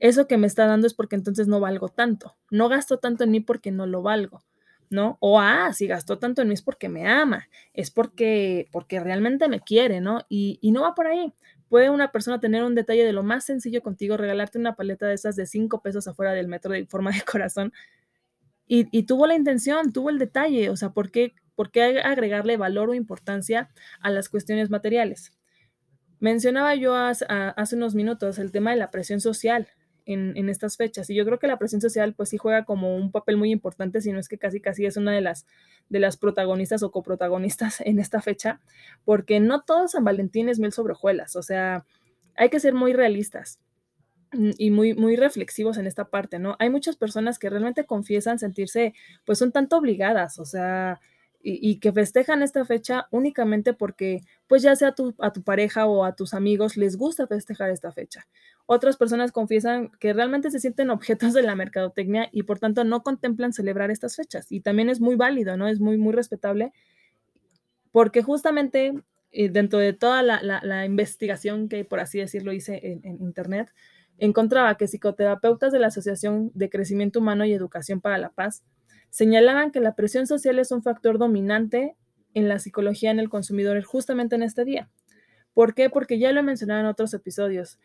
eso 0.00 0.26
que 0.26 0.38
me 0.38 0.48
está 0.48 0.66
dando 0.66 0.88
es 0.88 0.94
porque 0.94 1.14
entonces 1.14 1.46
no 1.46 1.60
valgo 1.60 1.88
tanto, 1.88 2.36
no 2.50 2.68
gasto 2.68 2.98
tanto 2.98 3.22
en 3.22 3.30
mí 3.30 3.38
porque 3.38 3.70
no 3.70 3.86
lo 3.86 4.02
valgo, 4.02 4.42
¿no? 4.90 5.18
O, 5.20 5.40
ah, 5.40 5.72
si 5.72 5.86
gastó 5.86 6.18
tanto 6.18 6.42
en 6.42 6.48
mí 6.48 6.54
es 6.54 6.62
porque 6.62 6.88
me 6.88 7.08
ama, 7.08 7.48
es 7.74 7.90
porque, 7.90 8.68
porque 8.72 9.00
realmente 9.00 9.48
me 9.48 9.60
quiere, 9.60 10.00
¿no? 10.00 10.20
Y, 10.28 10.58
y 10.62 10.72
no 10.72 10.82
va 10.82 10.94
por 10.94 11.06
ahí, 11.06 11.32
puede 11.68 11.90
una 11.90 12.12
persona 12.12 12.40
tener 12.40 12.62
un 12.64 12.74
detalle 12.74 13.04
de 13.04 13.12
lo 13.12 13.22
más 13.22 13.44
sencillo 13.44 13.82
contigo, 13.82 14.16
regalarte 14.16 14.58
una 14.58 14.76
paleta 14.76 15.06
de 15.06 15.14
esas 15.14 15.36
de 15.36 15.46
cinco 15.46 15.82
pesos 15.82 16.08
afuera 16.08 16.32
del 16.32 16.48
metro 16.48 16.72
de 16.72 16.86
forma 16.86 17.10
de 17.10 17.22
corazón, 17.22 17.72
y, 18.66 18.88
y 18.96 19.04
tuvo 19.04 19.26
la 19.26 19.34
intención, 19.36 19.92
tuvo 19.92 20.10
el 20.10 20.18
detalle, 20.18 20.70
o 20.70 20.76
sea, 20.76 20.90
¿por 20.90 21.10
qué, 21.10 21.34
¿por 21.54 21.70
qué 21.70 22.00
agregarle 22.00 22.56
valor 22.56 22.90
o 22.90 22.94
importancia 22.94 23.70
a 24.00 24.10
las 24.10 24.28
cuestiones 24.28 24.70
materiales? 24.70 25.32
Mencionaba 26.18 26.74
yo 26.74 26.94
hace 26.94 27.76
unos 27.76 27.94
minutos 27.94 28.38
el 28.38 28.50
tema 28.50 28.70
de 28.70 28.78
la 28.78 28.90
presión 28.90 29.20
social 29.20 29.68
en, 30.06 30.48
estas 30.48 30.76
fechas. 30.76 31.10
Y 31.10 31.14
yo 31.14 31.24
creo 31.24 31.38
que 31.38 31.48
la 31.48 31.58
presión 31.58 31.80
social, 31.80 32.14
pues 32.14 32.30
sí 32.30 32.38
juega 32.38 32.64
como 32.64 32.96
un 32.96 33.10
papel 33.10 33.36
muy 33.36 33.50
importante, 33.50 34.00
si 34.00 34.12
no 34.12 34.20
es 34.20 34.28
que 34.28 34.38
casi 34.38 34.60
casi 34.60 34.86
es 34.86 34.96
una 34.96 35.12
de 35.12 35.20
las, 35.20 35.46
de 35.88 35.98
las 35.98 36.16
protagonistas 36.16 36.82
o 36.82 36.90
coprotagonistas 36.90 37.80
en 37.84 37.98
esta 37.98 38.22
fecha, 38.22 38.60
porque 39.04 39.40
no 39.40 39.62
todo 39.62 39.88
San 39.88 40.04
Valentín 40.04 40.48
es 40.48 40.58
mil 40.58 40.72
sobre 40.72 40.92
hojuelas, 40.92 41.36
o 41.36 41.42
sea, 41.42 41.84
hay 42.36 42.48
que 42.48 42.60
ser 42.60 42.74
muy 42.74 42.92
realistas 42.92 43.60
y 44.32 44.70
muy, 44.70 44.94
muy 44.94 45.16
reflexivos 45.16 45.78
en 45.78 45.86
esta 45.86 46.08
parte, 46.08 46.38
¿no? 46.38 46.56
Hay 46.58 46.70
muchas 46.70 46.96
personas 46.96 47.38
que 47.38 47.48
realmente 47.48 47.86
confiesan 47.86 48.38
sentirse, 48.38 48.92
pues, 49.24 49.40
un 49.40 49.52
tanto 49.52 49.76
obligadas, 49.76 50.38
o 50.38 50.44
sea, 50.44 51.00
y, 51.48 51.78
que 51.78 51.92
festejan 51.92 52.42
esta 52.42 52.64
fecha 52.64 53.06
únicamente 53.12 53.72
porque, 53.72 54.22
pues 54.46 54.62
ya 54.62 54.76
sea 54.76 54.92
tu, 54.92 55.14
a 55.18 55.32
tu 55.32 55.42
pareja 55.42 55.86
o 55.86 56.04
a 56.04 56.14
tus 56.14 56.34
amigos 56.34 56.76
les 56.76 56.96
gusta 56.96 57.26
festejar 57.26 57.70
esta 57.70 57.92
fecha. 57.92 58.26
Otras 58.66 58.96
personas 58.96 59.32
confiesan 59.32 59.90
que 59.98 60.12
realmente 60.12 60.50
se 60.50 60.60
sienten 60.60 60.90
objetos 60.90 61.34
de 61.34 61.42
la 61.42 61.54
mercadotecnia 61.54 62.28
y 62.32 62.44
por 62.44 62.58
tanto 62.58 62.84
no 62.84 63.02
contemplan 63.02 63.52
celebrar 63.52 63.90
estas 63.90 64.16
fechas. 64.16 64.50
Y 64.50 64.60
también 64.60 64.88
es 64.88 65.00
muy 65.00 65.16
válido, 65.16 65.56
¿no? 65.56 65.68
Es 65.68 65.80
muy, 65.80 65.98
muy 65.98 66.12
respetable 66.12 66.72
porque 67.92 68.22
justamente 68.22 68.92
eh, 69.32 69.48
dentro 69.48 69.78
de 69.78 69.92
toda 69.92 70.22
la, 70.22 70.40
la, 70.42 70.84
investigación 70.84 71.68
que, 71.68 71.84
por 71.84 72.00
así 72.00 72.18
decirlo, 72.18 72.52
hice 72.52 72.80
en 72.82 73.20
Internet, 73.20 73.72
encontraba 74.18 74.76
que 74.76 74.86
psicoterapeutas 74.86 75.72
de 75.72 75.78
la 75.78 75.88
Asociación 75.88 76.50
de 76.54 76.70
Crecimiento 76.70 77.20
Humano 77.20 77.44
y 77.44 77.52
Educación 77.52 78.00
para 78.00 78.18
la 78.18 78.30
Paz 78.30 78.62
señalaban 79.10 79.70
que 79.70 79.80
la 79.80 79.94
presión 79.94 80.26
social 80.26 80.58
es 80.58 80.72
un 80.72 80.82
factor 80.82 81.18
dominante 81.18 81.96
en 82.36 82.48
la 82.48 82.58
psicología 82.58 83.10
en 83.10 83.18
el 83.18 83.30
consumidor 83.30 83.82
justamente 83.82 84.36
en 84.36 84.42
este 84.42 84.66
día. 84.66 84.90
¿Por 85.54 85.74
qué? 85.74 85.88
Porque 85.88 86.18
ya 86.18 86.32
lo 86.32 86.40
he 86.40 86.42
mencionado 86.42 86.80
en 86.80 86.86
otros 86.86 87.14
episodios. 87.14 87.78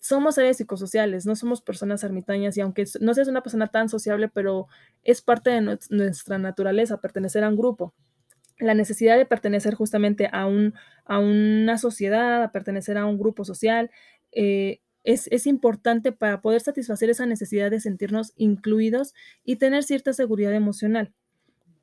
Somos 0.00 0.34
seres 0.34 0.56
psicosociales, 0.56 1.26
no 1.26 1.36
somos 1.36 1.62
personas 1.62 2.02
ermitañas 2.02 2.56
y 2.56 2.60
aunque 2.60 2.84
no 3.00 3.14
seas 3.14 3.28
una 3.28 3.44
persona 3.44 3.68
tan 3.68 3.88
sociable, 3.88 4.28
pero 4.28 4.66
es 5.04 5.22
parte 5.22 5.50
de 5.50 5.78
nuestra 5.90 6.38
naturaleza 6.38 7.00
pertenecer 7.00 7.44
a 7.44 7.48
un 7.48 7.56
grupo. 7.56 7.94
La 8.58 8.74
necesidad 8.74 9.16
de 9.16 9.26
pertenecer 9.26 9.74
justamente 9.74 10.28
a, 10.32 10.46
un, 10.46 10.74
a 11.04 11.20
una 11.20 11.78
sociedad, 11.78 12.42
a 12.42 12.50
pertenecer 12.50 12.98
a 12.98 13.06
un 13.06 13.16
grupo 13.16 13.44
social, 13.44 13.92
eh, 14.32 14.80
es, 15.04 15.28
es, 15.30 15.46
importante 15.46 16.10
para 16.10 16.40
poder 16.40 16.60
satisfacer 16.62 17.10
esa 17.10 17.26
necesidad 17.26 17.70
de 17.70 17.78
sentirnos 17.78 18.32
incluidos 18.36 19.14
y 19.44 19.56
tener 19.56 19.84
cierta 19.84 20.12
seguridad 20.12 20.52
emocional. 20.52 21.12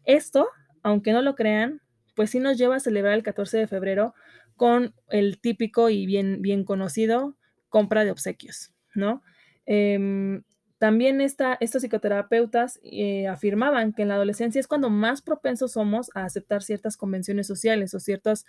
Esto, 0.04 0.48
aunque 0.90 1.14
no 1.14 1.22
lo 1.22 1.36
crean, 1.36 1.82
pues 2.16 2.32
sí 2.32 2.40
nos 2.40 2.58
lleva 2.58 2.76
a 2.76 2.80
celebrar 2.80 3.14
el 3.14 3.24
14 3.24 3.58
de 3.58 3.68
febrero 3.68 4.14
con 4.56 4.94
el 5.10 5.40
típico 5.40 5.90
y 5.90 6.06
bien, 6.06 6.42
bien 6.42 6.64
conocido 6.64 7.38
compra 7.70 8.04
de 8.04 8.12
obsequios, 8.12 8.74
¿no? 8.94 9.22
Eh, 9.66 10.42
también 10.80 11.20
esta, 11.20 11.58
estos 11.60 11.82
psicoterapeutas 11.82 12.80
eh, 12.84 13.28
afirmaban 13.28 13.92
que 13.92 14.02
en 14.02 14.08
la 14.08 14.16
adolescencia 14.16 14.60
es 14.60 14.68
cuando 14.68 14.90
más 14.90 15.22
propensos 15.22 15.74
somos 15.74 16.10
a 16.16 16.24
aceptar 16.24 16.64
ciertas 16.64 16.96
convenciones 16.96 17.48
sociales 17.48 17.94
o 17.94 18.00
ciertas 18.00 18.46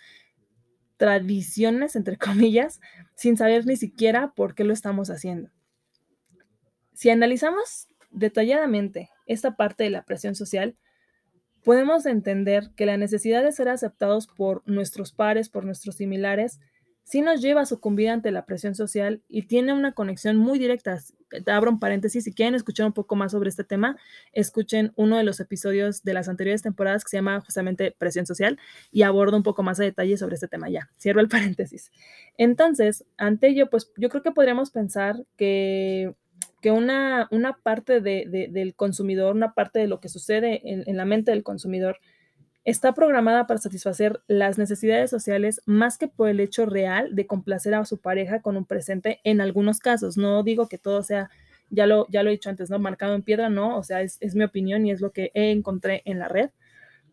tradiciones, 0.96 1.96
entre 1.96 2.16
comillas, 2.18 2.80
sin 3.16 3.36
saber 3.36 3.66
ni 3.66 3.76
siquiera 3.76 4.32
por 4.32 4.54
qué 4.54 4.62
lo 4.62 4.72
estamos 4.72 5.10
haciendo. 5.10 5.50
Si 6.94 7.10
analizamos 7.10 7.88
detalladamente 8.10 9.10
esta 9.26 9.56
parte 9.56 9.82
de 9.84 9.90
la 9.90 10.04
presión 10.04 10.36
social, 10.36 10.76
podemos 11.64 12.06
entender 12.06 12.70
que 12.76 12.86
la 12.86 12.96
necesidad 12.96 13.42
de 13.42 13.52
ser 13.52 13.68
aceptados 13.68 14.26
por 14.26 14.62
nuestros 14.66 15.12
pares, 15.12 15.48
por 15.48 15.64
nuestros 15.64 15.96
similares, 15.96 16.60
sí 17.10 17.22
nos 17.22 17.40
lleva 17.40 17.62
a 17.62 17.66
sucumbir 17.66 18.08
ante 18.08 18.30
la 18.30 18.46
presión 18.46 18.76
social 18.76 19.20
y 19.28 19.42
tiene 19.42 19.72
una 19.72 19.92
conexión 19.92 20.36
muy 20.36 20.60
directa. 20.60 20.98
Abro 21.46 21.72
un 21.72 21.80
paréntesis, 21.80 22.22
si 22.22 22.32
quieren 22.32 22.54
escuchar 22.54 22.86
un 22.86 22.92
poco 22.92 23.16
más 23.16 23.32
sobre 23.32 23.48
este 23.48 23.64
tema, 23.64 23.96
escuchen 24.32 24.92
uno 24.94 25.16
de 25.16 25.24
los 25.24 25.40
episodios 25.40 26.04
de 26.04 26.14
las 26.14 26.28
anteriores 26.28 26.62
temporadas 26.62 27.02
que 27.02 27.10
se 27.10 27.16
llama 27.16 27.40
justamente 27.40 27.94
presión 27.98 28.26
social 28.26 28.58
y 28.92 29.02
abordo 29.02 29.36
un 29.36 29.42
poco 29.42 29.64
más 29.64 29.78
de 29.78 29.86
detalle 29.86 30.16
sobre 30.16 30.34
este 30.34 30.46
tema 30.46 30.70
ya. 30.70 30.90
Cierro 31.00 31.20
el 31.20 31.28
paréntesis. 31.56 31.90
Entonces, 32.38 33.04
ante 33.16 33.48
ello, 33.48 33.70
pues 33.70 33.92
yo 33.96 34.08
creo 34.08 34.22
que 34.22 34.30
podríamos 34.30 34.70
pensar 34.70 35.24
que 35.36 36.14
que 36.60 36.70
una, 36.70 37.28
una 37.30 37.54
parte 37.54 38.00
de, 38.00 38.26
de, 38.28 38.48
del 38.48 38.74
consumidor, 38.74 39.34
una 39.34 39.54
parte 39.54 39.78
de 39.78 39.86
lo 39.86 40.00
que 40.00 40.08
sucede 40.08 40.60
en, 40.64 40.84
en 40.86 40.96
la 40.96 41.04
mente 41.04 41.30
del 41.30 41.42
consumidor, 41.42 41.98
está 42.64 42.92
programada 42.92 43.46
para 43.46 43.60
satisfacer 43.60 44.22
las 44.26 44.58
necesidades 44.58 45.10
sociales 45.10 45.62
más 45.66 45.96
que 45.98 46.08
por 46.08 46.28
el 46.28 46.40
hecho 46.40 46.66
real 46.66 47.14
de 47.14 47.26
complacer 47.26 47.74
a 47.74 47.84
su 47.84 47.98
pareja 47.98 48.42
con 48.42 48.56
un 48.56 48.66
presente 48.66 49.20
en 49.24 49.40
algunos 49.40 49.80
casos. 49.80 50.16
No 50.16 50.42
digo 50.42 50.68
que 50.68 50.78
todo 50.78 51.02
sea, 51.02 51.30
ya 51.70 51.86
lo, 51.86 52.06
ya 52.10 52.22
lo 52.22 52.28
he 52.28 52.32
dicho 52.32 52.50
antes, 52.50 52.70
¿no? 52.70 52.78
Marcado 52.78 53.14
en 53.14 53.22
piedra, 53.22 53.48
no, 53.48 53.76
o 53.78 53.82
sea, 53.82 54.02
es, 54.02 54.18
es 54.20 54.34
mi 54.34 54.44
opinión 54.44 54.86
y 54.86 54.90
es 54.90 55.00
lo 55.00 55.12
que 55.12 55.30
encontré 55.34 56.02
en 56.04 56.18
la 56.18 56.28
red. 56.28 56.50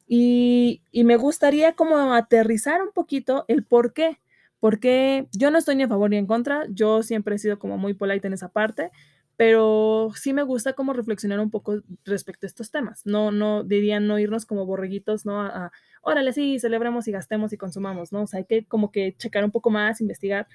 Y, 0.07 0.81
y, 0.91 1.03
me 1.03 1.17
gustaría 1.17 1.73
como 1.73 2.13
aterrizar 2.13 2.81
un 2.81 2.91
poquito 2.93 3.43
el 3.49 3.65
por 3.65 3.93
qué, 3.93 4.19
porque 4.59 5.27
yo 5.33 5.51
no 5.51 5.57
estoy 5.57 5.75
ni 5.75 5.83
a 5.83 5.87
favor 5.89 6.09
ni 6.09 6.17
en 6.17 6.27
contra, 6.27 6.65
yo 6.69 7.03
siempre 7.03 7.35
he 7.35 7.39
sido 7.39 7.59
como 7.59 7.77
muy 7.77 7.93
polite 7.93 8.25
en 8.27 8.33
esa 8.33 8.49
parte, 8.49 8.91
pero 9.37 10.09
sí 10.15 10.33
me 10.33 10.41
gusta 10.41 10.73
como 10.73 10.93
reflexionar 10.93 11.39
un 11.39 11.51
poco 11.51 11.81
respecto 12.03 12.45
a 12.45 12.49
estos 12.49 12.71
temas. 12.71 13.05
No, 13.05 13.31
no 13.31 13.63
dirían 13.63 14.07
no 14.07 14.17
irnos 14.17 14.47
como 14.47 14.65
borreguitos, 14.65 15.25
¿no? 15.27 15.39
A, 15.39 15.47
a, 15.47 15.71
órale, 16.01 16.33
sí, 16.33 16.59
celebremos 16.59 17.07
y 17.07 17.11
gastemos 17.11 17.53
y 17.53 17.57
consumamos, 17.57 18.11
¿no? 18.11 18.25
Hay 18.33 18.45
que 18.45 18.65
como 18.65 18.91
que 18.91 19.15
checar 19.15 19.45
un 19.45 19.51
poco 19.51 19.69
más, 19.69 20.01
investigar. 20.01 20.47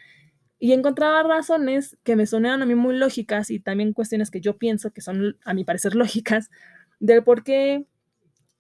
Y 0.59 0.73
encontraba 0.73 1.23
razones 1.23 1.97
que 2.03 2.17
me 2.17 2.27
sonaron 2.27 2.63
a 2.63 2.67
mí 2.67 2.75
muy 2.75 2.97
lógicas 2.97 3.51
y 3.51 3.61
también 3.61 3.93
cuestiones 3.93 4.31
que 4.33 4.41
yo 4.41 4.59
pienso 4.59 4.93
que 4.93 5.01
son, 5.01 5.39
a 5.45 5.55
mi 5.55 5.65
parecer, 5.65 5.95
lógicas, 5.95 6.51
del 6.99 7.23
por 7.23 7.45
qué 7.45 7.87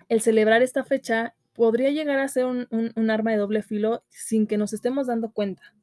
el 0.08 0.20
celebrar 0.20 0.62
esta 0.62 0.84
fecha 0.84 1.34
podría 1.52 1.90
llegar 1.90 2.20
a 2.20 2.28
ser 2.28 2.46
un 2.46 3.10
arma 3.10 3.32
de 3.32 3.38
doble 3.38 3.62
filo 3.62 4.04
sin 4.08 4.46
que 4.46 4.56
nos 4.56 4.72
estemos 4.72 5.06
dando 5.08 5.32
cuenta 5.32 5.74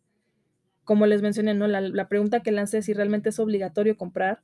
como 0.89 1.05
les 1.05 1.21
mencioné, 1.21 1.53
¿no? 1.53 1.67
La, 1.67 1.81
la, 1.81 2.07
pregunta 2.07 2.39
que 2.39 2.51
lancé 2.51 2.79
es 2.79 2.85
si 2.85 2.93
realmente 2.93 3.29
es 3.29 3.37
obligatorio 3.37 3.95
comprar. 3.95 4.41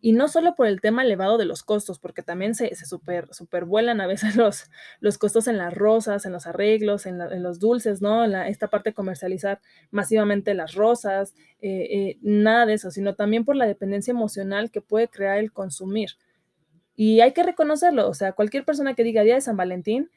Y 0.00 0.10
no 0.10 0.26
solo 0.26 0.56
por 0.56 0.66
el 0.66 0.80
tema 0.80 1.04
elevado 1.04 1.38
de 1.38 1.44
los 1.44 1.62
costos, 1.62 2.00
porque 2.00 2.20
también 2.20 2.56
se, 2.56 2.74
se 2.74 2.84
super, 2.84 3.32
super 3.32 3.64
vuelan 3.64 4.00
a 4.00 4.08
veces 4.08 4.34
los, 4.36 4.64
los 4.98 5.18
costos 5.18 5.46
en 5.46 5.56
las 5.56 5.72
rosas, 5.72 6.26
en 6.26 6.32
los 6.32 6.48
arreglos, 6.48 7.06
en, 7.06 7.20
en 7.20 7.44
los 7.44 7.60
dulces, 7.60 8.02
¿no? 8.02 8.26
La, 8.26 8.48
esta 8.48 8.70
parte 8.70 8.90
de 8.90 8.94
comercializar 8.94 9.60
masivamente 9.92 10.52
las 10.54 10.74
rosas, 10.74 11.32
eh, 11.60 11.86
eh, 11.88 12.18
nada 12.22 12.66
de 12.66 12.74
eso, 12.74 12.90
sino 12.90 13.14
también 13.14 13.44
por 13.44 13.54
la 13.54 13.64
dependencia 13.64 14.10
emocional 14.10 14.72
que 14.72 14.80
puede 14.80 15.06
crear 15.06 15.38
el 15.38 15.52
consumir. 15.52 16.10
Y 16.96 17.20
hay 17.20 17.34
que 17.34 17.44
reconocerlo, 17.44 18.08
o 18.08 18.14
sea, 18.14 18.32
cualquier 18.32 18.64
persona 18.64 18.94
que 18.94 19.04
diga 19.04 19.22
Día 19.22 19.36
de 19.36 19.42
San 19.42 19.56
Valentín 19.56 20.10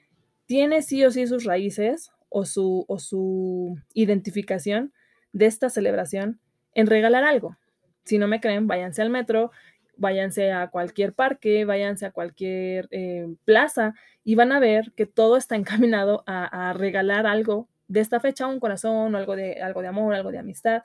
tiene 0.48 0.82
sí 0.82 1.06
o 1.06 1.12
sí 1.12 1.28
sus 1.28 1.44
raíces 1.44 2.10
o 2.30 2.46
su, 2.46 2.84
o 2.88 2.98
su 2.98 3.78
identificación 3.94 4.92
de 5.34 5.46
esta 5.46 5.70
celebración 5.70 6.40
en 6.74 6.88
regalar 6.88 7.24
algo. 7.24 7.58
Si 8.04 8.18
no 8.18 8.28
me 8.28 8.40
creen, 8.40 8.68
váyanse 8.68 9.02
al 9.02 9.10
metro, 9.10 9.52
váyanse 9.98 10.52
a 10.52 10.68
cualquier 10.68 11.14
parque, 11.14 11.66
váyanse 11.66 12.06
a 12.06 12.12
cualquier 12.12 12.88
eh, 12.92 13.28
plaza 13.46 13.94
y 14.24 14.36
van 14.36 14.52
a 14.52 14.60
ver 14.60 14.94
que 14.96 15.06
todo 15.06 15.38
está 15.38 15.56
encaminado 15.56 16.24
a, 16.28 16.74
regalar 16.74 17.26
algo 17.26 17.68
de 17.88 18.02
esta 18.02 18.20
fecha, 18.20 18.48
un 18.48 18.60
corazón, 18.60 19.16
algo 19.16 19.36
de, 19.36 19.62
algo 19.62 19.82
de 19.82 19.88
amor, 19.88 20.14
algo 20.14 20.32
de 20.32 20.40
amistad. 20.40 20.84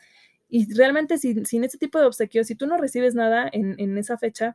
Y 0.48 0.72
realmente 0.74 1.18
sin, 1.18 1.46
sin 1.46 1.64
este 1.64 1.78
tipo 1.78 1.98
de 1.98 2.06
obsequios, 2.06 2.46
si 2.46 2.54
tú 2.54 2.66
no 2.66 2.76
recibes 2.76 3.14
nada 3.14 3.48
en, 3.52 3.74
en 3.78 3.96
esa 3.98 4.18
fecha, 4.18 4.54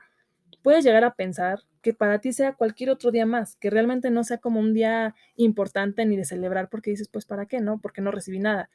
puedes 0.62 0.84
llegar 0.84 1.04
a 1.04 1.16
pensar 1.16 1.62
que 1.82 1.94
para 1.94 2.20
ti 2.20 2.34
sea 2.34 2.54
cualquier 2.54 2.90
otro 2.90 3.12
día 3.12 3.26
más, 3.26 3.56
que 3.56 3.70
realmente 3.70 4.12
no 4.12 4.24
sea 4.24 4.38
como 4.38 4.60
un 4.60 4.74
día 4.74 5.16
importante 5.36 6.06
ni 6.06 6.18
de 6.18 6.26
celebrar 6.26 6.70
porque 6.70 6.92
dices, 6.92 7.08
pues, 7.10 7.26
¿para 7.26 7.46
qué? 7.46 7.62
No, 7.62 7.80
porque 7.80 8.02
no 8.02 8.12
recibí 8.12 8.40
nada. 8.40 8.70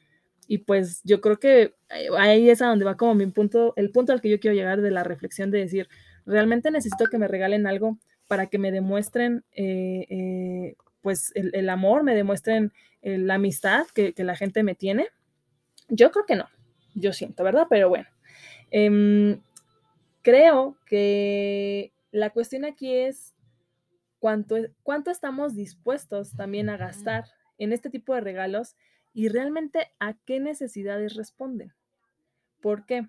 Y 0.47 0.59
pues 0.59 1.01
yo 1.03 1.21
creo 1.21 1.39
que 1.39 1.73
ahí 2.17 2.49
es 2.49 2.61
a 2.61 2.67
donde 2.67 2.85
va 2.85 2.97
como 2.97 3.15
mi 3.15 3.25
punto, 3.27 3.73
el 3.75 3.91
punto 3.91 4.13
al 4.13 4.21
que 4.21 4.29
yo 4.29 4.39
quiero 4.39 4.55
llegar 4.55 4.81
de 4.81 4.91
la 4.91 5.03
reflexión 5.03 5.51
de 5.51 5.59
decir, 5.59 5.87
realmente 6.25 6.71
necesito 6.71 7.05
que 7.07 7.17
me 7.17 7.27
regalen 7.27 7.67
algo 7.67 7.97
para 8.27 8.47
que 8.47 8.57
me 8.57 8.71
demuestren 8.71 9.43
eh, 9.51 10.05
eh, 10.09 10.75
pues 11.01 11.31
el, 11.35 11.51
el, 11.53 11.69
amor, 11.69 12.03
me 12.03 12.15
demuestren 12.15 12.71
eh, 13.01 13.17
la 13.17 13.35
amistad 13.35 13.85
que, 13.93 14.13
que, 14.13 14.23
la 14.23 14.35
gente 14.35 14.63
me 14.63 14.75
tiene. 14.75 15.07
Yo 15.89 16.11
creo 16.11 16.25
que 16.25 16.35
no, 16.35 16.47
yo 16.95 17.11
siento, 17.11 17.43
¿verdad? 17.43 17.67
Pero 17.69 17.89
bueno, 17.89 18.07
eh, 18.71 19.37
creo 20.23 20.77
que 20.87 21.93
la 22.11 22.31
cuestión 22.31 22.65
aquí 22.65 22.91
es 22.91 23.35
cuánto, 24.17 24.55
cuánto 24.81 25.11
estamos 25.11 25.55
dispuestos 25.55 26.35
también 26.35 26.69
a 26.69 26.77
gastar 26.77 27.25
en 27.59 27.71
este 27.71 27.91
tipo 27.91 28.15
de 28.15 28.21
regalos 28.21 28.75
y 29.13 29.29
realmente 29.29 29.91
a 29.99 30.13
qué 30.25 30.39
necesidades 30.39 31.15
responden. 31.15 31.73
¿Por 32.61 32.85
qué? 32.85 33.07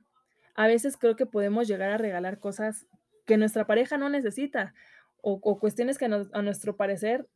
A 0.54 0.66
veces 0.66 0.96
creo 0.96 1.16
que 1.16 1.26
podemos 1.26 1.66
llegar 1.66 1.90
a 1.90 1.98
regalar 1.98 2.38
cosas 2.38 2.86
que 3.24 3.36
nuestra 3.36 3.66
pareja 3.66 3.96
no 3.96 4.08
necesita 4.08 4.74
o, 5.20 5.40
cuestiones 5.58 5.96
que 5.96 6.04
a, 6.04 6.42
nuestro 6.42 6.76
parecer 6.76 7.26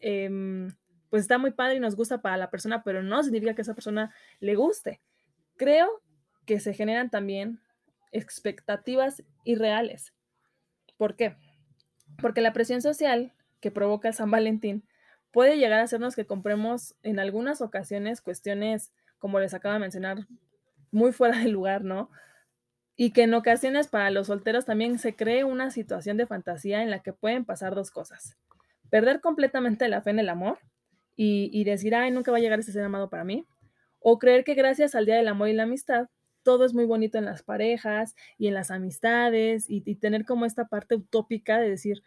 em, 0.00 0.68
pues 1.08 1.22
está 1.22 1.38
muy 1.38 1.52
padre 1.52 1.76
y 1.76 1.80
nos 1.80 1.94
gusta 1.94 2.20
para 2.20 2.36
la 2.36 2.50
persona, 2.50 2.82
pero 2.82 3.02
no 3.02 3.22
significa 3.22 3.54
que 3.54 3.62
esa 3.62 3.74
persona 3.74 4.12
le 4.40 4.56
guste. 4.56 5.00
Creo 5.56 6.02
que 6.46 6.58
se 6.58 6.74
generan 6.74 7.10
también 7.10 7.60
expectativas 8.10 9.22
irreales. 9.44 10.12
¿Por 10.96 11.14
qué? 11.14 11.36
Porque 12.20 12.40
la 12.40 12.52
presión 12.52 12.82
social 12.82 13.32
que 13.60 13.70
provoca 13.70 14.12
San 14.12 14.30
Valentín 14.30 14.84
puede 15.32 15.56
llegar 15.56 15.80
a 15.80 15.84
hacernos 15.84 16.14
que 16.14 16.26
compremos 16.26 16.94
en 17.02 17.18
algunas 17.18 17.60
ocasiones 17.60 18.20
cuestiones, 18.20 18.92
como 19.18 19.40
les 19.40 19.54
acabo 19.54 19.74
de 19.74 19.80
mencionar, 19.80 20.26
muy 20.90 21.12
fuera 21.12 21.38
de 21.38 21.48
lugar, 21.48 21.82
¿no? 21.84 22.10
Y 22.96 23.12
que 23.12 23.22
en 23.22 23.34
ocasiones 23.34 23.88
para 23.88 24.10
los 24.10 24.28
solteros 24.28 24.66
también 24.66 24.98
se 24.98 25.16
cree 25.16 25.44
una 25.44 25.70
situación 25.70 26.18
de 26.18 26.26
fantasía 26.26 26.82
en 26.82 26.90
la 26.90 27.00
que 27.00 27.12
pueden 27.12 27.44
pasar 27.44 27.74
dos 27.74 27.90
cosas. 27.90 28.36
Perder 28.90 29.20
completamente 29.20 29.88
la 29.88 30.02
fe 30.02 30.10
en 30.10 30.18
el 30.18 30.28
amor 30.28 30.58
y, 31.16 31.50
y 31.52 31.64
decir, 31.64 31.94
ay, 31.94 32.10
nunca 32.10 32.30
va 32.30 32.36
a 32.36 32.40
llegar 32.40 32.60
ese 32.60 32.72
ser 32.72 32.84
amado 32.84 33.08
para 33.08 33.24
mí. 33.24 33.46
O 34.00 34.18
creer 34.18 34.44
que 34.44 34.54
gracias 34.54 34.94
al 34.94 35.06
Día 35.06 35.16
del 35.16 35.28
Amor 35.28 35.48
y 35.48 35.54
la 35.54 35.62
Amistad, 35.62 36.08
todo 36.42 36.64
es 36.66 36.74
muy 36.74 36.84
bonito 36.84 37.18
en 37.18 37.24
las 37.24 37.42
parejas 37.42 38.14
y 38.36 38.48
en 38.48 38.54
las 38.54 38.70
amistades 38.70 39.70
y, 39.70 39.82
y 39.86 39.94
tener 39.94 40.24
como 40.26 40.44
esta 40.44 40.66
parte 40.66 40.96
utópica 40.96 41.58
de 41.58 41.70
decir, 41.70 42.02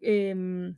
em, 0.00 0.74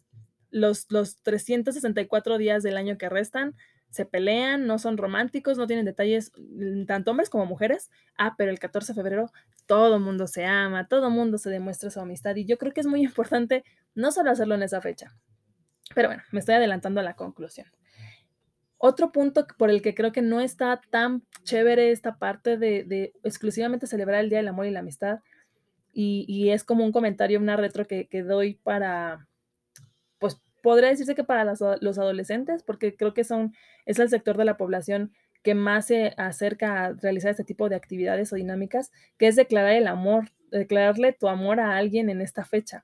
los, 0.54 0.86
los 0.90 1.16
364 1.22 2.38
días 2.38 2.62
del 2.62 2.76
año 2.76 2.96
que 2.96 3.08
restan 3.08 3.54
se 3.90 4.06
pelean, 4.06 4.66
no 4.66 4.78
son 4.78 4.96
románticos, 4.96 5.56
no 5.56 5.66
tienen 5.66 5.84
detalles, 5.84 6.32
mm, 6.36 6.84
tanto 6.86 7.12
hombres 7.12 7.30
como 7.30 7.46
mujeres. 7.46 7.90
Ah, 8.18 8.34
pero 8.36 8.50
el 8.50 8.58
14 8.58 8.92
de 8.92 8.96
febrero 8.96 9.30
todo 9.66 10.00
mundo 10.00 10.26
se 10.26 10.44
ama, 10.44 10.88
todo 10.88 11.10
mundo 11.10 11.38
se 11.38 11.50
demuestra 11.50 11.90
su 11.90 12.00
amistad 12.00 12.34
y 12.36 12.44
yo 12.44 12.58
creo 12.58 12.72
que 12.72 12.80
es 12.80 12.86
muy 12.86 13.02
importante 13.02 13.64
no 13.94 14.10
solo 14.12 14.30
hacerlo 14.30 14.54
en 14.54 14.62
esa 14.62 14.80
fecha. 14.80 15.14
Pero 15.94 16.08
bueno, 16.08 16.22
me 16.32 16.40
estoy 16.40 16.54
adelantando 16.56 17.00
a 17.00 17.04
la 17.04 17.14
conclusión. 17.14 17.66
Otro 18.78 19.12
punto 19.12 19.46
por 19.58 19.70
el 19.70 19.80
que 19.80 19.94
creo 19.94 20.12
que 20.12 20.22
no 20.22 20.40
está 20.40 20.80
tan 20.90 21.22
chévere 21.44 21.90
esta 21.90 22.18
parte 22.18 22.58
de, 22.58 23.12
exclusivamente 23.22 23.86
celebrar 23.86 24.22
el 24.22 24.28
Día 24.28 24.38
del 24.38 24.48
Amor 24.48 24.66
y 24.66 24.70
la 24.70 24.80
Amistad, 24.80 25.20
y, 25.96 26.50
es 26.50 26.64
como 26.64 26.84
un 26.84 26.90
comentario, 26.90 27.38
una 27.38 27.56
retro 27.56 27.86
que, 27.86 28.08
doy 28.26 28.54
para, 28.64 29.28
podría 30.64 30.88
decirse 30.88 31.14
que 31.14 31.24
para 31.24 31.44
las 31.44 31.62
los 31.82 31.98
adolescentes, 31.98 32.62
porque 32.62 32.96
creo 32.96 33.12
que 33.12 33.22
son, 33.22 33.54
es 33.84 33.98
el 33.98 34.08
sector 34.08 34.38
de 34.38 34.46
la 34.46 34.56
población 34.56 35.12
que 35.42 35.54
más 35.54 35.88
se 35.88 36.14
acerca 36.16 36.86
a 36.86 36.92
realizar 36.94 37.30
este 37.32 37.44
tipo 37.44 37.68
de 37.68 37.76
actividades 37.76 38.32
o 38.32 38.36
dinámicas, 38.36 38.90
que 39.18 39.26
es 39.26 39.36
declarar 39.36 39.72
el 39.72 39.86
amor, 39.86 40.30
declararle 40.50 41.12
tu 41.12 41.28
amor 41.28 41.60
a 41.60 41.76
alguien 41.76 42.08
en 42.08 42.22
esta 42.22 42.46
fecha. 42.46 42.82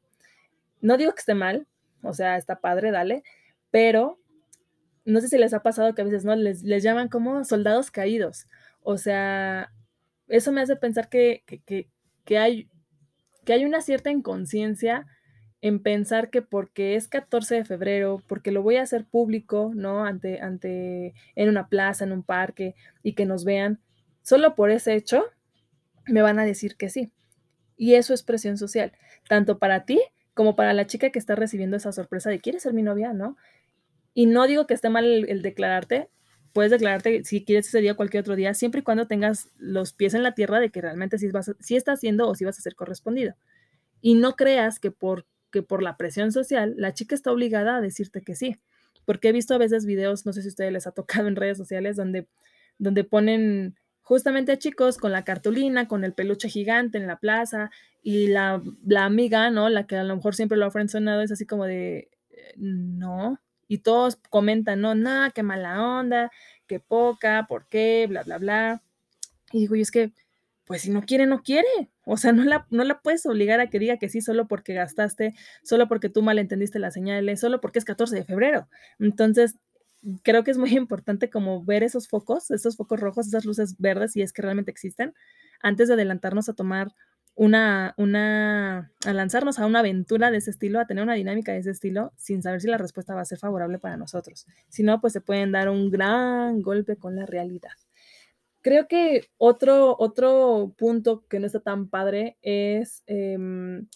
No 0.83 0.99
digo 0.99 1.13
que 1.13 1.21
esté 1.21 1.33
mal, 1.33 1.67
o 2.03 2.13
sea, 2.13 2.37
está 2.37 2.61
padre, 2.61 2.91
dale, 2.91 3.23
pero 3.71 4.19
no 5.07 5.23
sé 5.23 5.29
si 5.29 5.39
les 5.39 5.55
ha 5.55 5.63
pasado 5.63 5.95
que 5.95 6.03
a 6.03 6.05
veces 6.05 6.27
no 6.27 6.37
les, 6.37 6.63
les 6.63 6.83
llaman 6.83 7.09
como 7.09 7.45
soldados 7.45 7.91
caídos. 7.91 8.47
O 8.83 8.99
sea, 8.99 9.73
eso 10.29 10.53
me 10.53 10.61
hace 10.61 10.77
pensar 10.77 11.09
que, 11.09 11.43
que, 11.47 11.61
que, 11.63 11.89
que 12.27 12.37
hay, 12.37 12.69
que 13.47 13.55
hay 13.55 13.65
una 13.65 13.81
cierta 13.81 14.11
inconsciencia 14.11 15.07
en 15.62 15.83
pensar 15.83 16.31
que 16.31 16.43
porque 16.43 16.95
es 16.95 17.09
14 17.09 17.57
de 17.57 17.64
febrero, 17.64 18.23
porque 18.26 18.50
lo 18.50 18.62
voy 18.62 18.76
a 18.76 18.83
hacer 18.83 19.05
público, 19.05 19.73
¿no? 19.75 20.05
Ante, 20.05 20.40
ante, 20.40 21.14
en 21.35 21.49
una 21.49 21.69
plaza, 21.69 22.05
en 22.05 22.12
un 22.12 22.23
parque, 22.23 22.75
y 23.02 23.12
que 23.12 23.26
nos 23.26 23.45
vean, 23.45 23.81
solo 24.23 24.55
por 24.55 24.71
ese 24.71 24.95
hecho, 24.95 25.25
me 26.07 26.23
van 26.23 26.38
a 26.38 26.45
decir 26.45 26.76
que 26.76 26.88
sí. 26.88 27.12
Y 27.76 27.95
eso 27.95 28.14
es 28.14 28.23
presión 28.23 28.59
social, 28.59 28.93
tanto 29.29 29.59
para 29.59 29.85
ti 29.85 30.00
como 30.35 30.57
para 30.57 30.73
la 30.73 30.87
chica 30.87 31.11
que 31.11 31.18
está 31.18 31.35
recibiendo 31.35 31.77
esa 31.77 31.92
sorpresa 31.92 32.31
de 32.31 32.40
¿quieres 32.40 32.62
ser 32.62 32.73
mi 32.73 32.83
novia? 32.83 33.12
¿No? 33.12 33.37
Y 34.14 34.27
no 34.27 34.46
digo 34.46 34.66
que 34.66 34.75
esté 34.75 34.88
mal 34.88 35.05
el, 35.05 35.42
declararte, 35.42 36.09
puedes 36.53 36.70
declararte 36.70 37.25
si 37.25 37.44
quieres 37.44 37.68
ese 37.68 37.81
día 37.81 37.92
o 37.92 37.96
cualquier 37.96 38.23
otro 38.23 38.37
día, 38.37 38.55
siempre 38.55 38.81
y 38.81 38.85
cuando 38.85 39.07
tengas 39.07 39.51
los 39.59 39.92
pies 39.92 40.14
en 40.14 40.23
la 40.23 40.35
tierra 40.35 40.61
de 40.61 40.70
que 40.70 40.81
realmente 40.81 41.18
sí, 41.18 41.29
vas 41.29 41.51
a, 41.51 41.55
sí 41.61 41.77
estás 41.77 42.01
siendo 42.01 42.29
o 42.29 42.35
sí 42.35 42.44
vas 42.44 42.59
a 42.59 42.62
ser 42.62 42.75
correspondido. 42.75 43.35
Y 44.01 44.14
no 44.14 44.35
creas 44.35 44.81
que 44.81 44.90
por, 44.90 45.27
que 45.51 45.63
por 45.63 45.83
la 45.83 45.97
presión 45.97 46.33
social 46.33 46.75
la 46.77 46.95
chica 46.95 47.15
está 47.15 47.33
obligada 47.33 47.77
a 47.77 47.81
decirte 47.81 48.23
que 48.23 48.35
sí. 48.35 48.57
Porque 49.05 49.29
he 49.29 49.33
visto 49.33 49.55
a 49.55 49.59
veces 49.59 49.87
videos, 49.87 50.27
no 50.27 50.33
sé 50.33 50.43
si 50.43 50.49
a 50.49 50.51
ustedes 50.51 50.73
les 50.73 50.87
ha 50.87 50.93
tocado 50.93 51.29
en 51.29 51.37
redes 51.37 51.59
sociales, 51.59 51.97
donde, 51.97 52.29
donde 52.79 53.05
ponen 53.05 53.77
justamente 54.03 54.53
a 54.53 54.59
chicos 54.59 54.99
con 54.99 55.13
la 55.13 55.25
cartulina, 55.25 55.87
con 55.87 56.05
el 56.05 56.13
peluche 56.15 56.49
gigante 56.49 56.99
en 56.99 57.07
la 57.07 57.19
plaza, 57.19 57.71
y 58.03 58.29
la, 58.29 58.63
la 58.85 59.05
amiga, 59.05 59.51
¿no? 59.51 59.69
La 59.69 59.87
que 59.87 59.97
a 59.97 60.05
lo 60.05 60.17
mejor 60.17 60.35
siempre 60.35 60.59
lo 60.59 60.67
ha 60.67 60.71
frenzonado, 60.71 61.23
es 61.23 61.33
así 61.33 61.47
como 61.47 61.65
de, 61.65 62.11
eh, 62.31 62.55
no. 62.57 63.39
Y 63.69 63.79
todos 63.79 64.17
comentan, 64.31 64.81
no, 64.81 64.95
nada, 64.95 65.31
qué 65.31 65.43
mala 65.43 65.81
onda, 66.01 66.31
qué 66.67 66.81
poca, 66.81 67.47
por 67.49 67.69
qué, 67.69 68.07
bla, 68.09 68.25
bla, 68.25 68.39
bla. 68.39 68.83
Y 69.53 69.61
digo, 69.61 69.77
y 69.77 69.83
es 69.83 69.91
que, 69.91 70.13
pues 70.65 70.83
si 70.83 70.91
no 70.91 71.03
quiere, 71.03 71.27
no 71.27 71.43
quiere. 71.43 71.69
O 72.12 72.16
sea, 72.16 72.33
no 72.33 72.42
la, 72.42 72.66
no 72.70 72.83
la 72.83 73.01
puedes 73.03 73.25
obligar 73.25 73.61
a 73.61 73.70
que 73.70 73.79
diga 73.79 73.96
que 73.96 74.09
sí 74.09 74.20
solo 74.20 74.49
porque 74.49 74.75
gastaste, 74.75 75.33
solo 75.62 75.87
porque 75.87 76.09
tú 76.09 76.23
malentendiste 76.23 76.81
las 76.81 76.94
señales, 76.94 77.38
solo 77.38 77.61
porque 77.61 77.79
es 77.79 77.85
14 77.85 78.16
de 78.16 78.25
febrero. 78.25 78.68
Entonces, 78.99 79.55
creo 80.25 80.42
que 80.42 80.51
es 80.51 80.59
muy 80.59 80.70
importante 80.77 81.31
como 81.31 81.64
ver 81.64 81.85
esos 81.85 82.09
focos, 82.09 82.51
esos 82.51 82.77
focos 82.77 82.99
rojos, 82.99 83.29
esas 83.29 83.44
luces 83.44 83.77
verdes, 83.79 84.12
si 84.12 84.23
es 84.23 84.33
que 84.33 84.42
realmente 84.42 84.73
existen, 84.73 85.14
antes 85.62 85.87
de 85.87 85.94
adelantarnos 85.94 86.49
a 86.49 86.55
tomar 86.55 86.92
una, 87.37 87.94
una, 87.96 88.90
a 89.07 89.12
lanzarnos 89.12 89.61
a 89.61 89.66
una 89.66 89.79
aventura 89.79 90.33
de 90.33 90.38
ese 90.38 90.51
estilo, 90.51 90.81
a 90.81 90.88
tener 90.88 91.05
una 91.05 91.14
dinámica 91.14 91.53
de 91.53 91.59
ese 91.59 91.70
estilo, 91.70 92.12
sin 92.16 92.42
saber 92.42 92.61
si 92.61 92.66
la 92.66 92.77
respuesta 92.77 93.14
va 93.14 93.20
a 93.20 93.25
ser 93.25 93.38
favorable 93.38 93.79
para 93.79 93.96
nosotros. 93.96 94.49
Si 94.68 94.83
no, 94.83 95.01
pues 95.01 95.12
se 95.12 95.20
pueden 95.20 95.53
dar 95.53 95.68
un 95.68 95.90
gran 95.92 96.61
golpe 96.61 96.96
con 96.96 97.14
la 97.14 97.25
realidad. 97.25 97.70
Creo 98.62 98.88
que 98.88 99.23
otro, 99.38 99.96
otro 99.99 100.75
punto 100.77 101.25
que 101.29 101.40
no 101.40 101.46
está 101.46 101.61
tan 101.61 101.88
padre 101.88 102.37
es 102.42 103.03
em, 103.07 103.87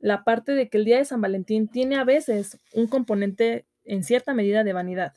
la 0.00 0.24
parte 0.24 0.52
de 0.52 0.68
que 0.68 0.78
el 0.78 0.84
día 0.84 0.98
de 0.98 1.04
San 1.06 1.20
Valentín 1.22 1.68
tiene 1.68 1.96
a 1.96 2.04
veces 2.04 2.58
un 2.74 2.88
componente 2.88 3.66
en 3.84 4.04
cierta 4.04 4.34
medida 4.34 4.64
de 4.64 4.72
vanidad, 4.74 5.14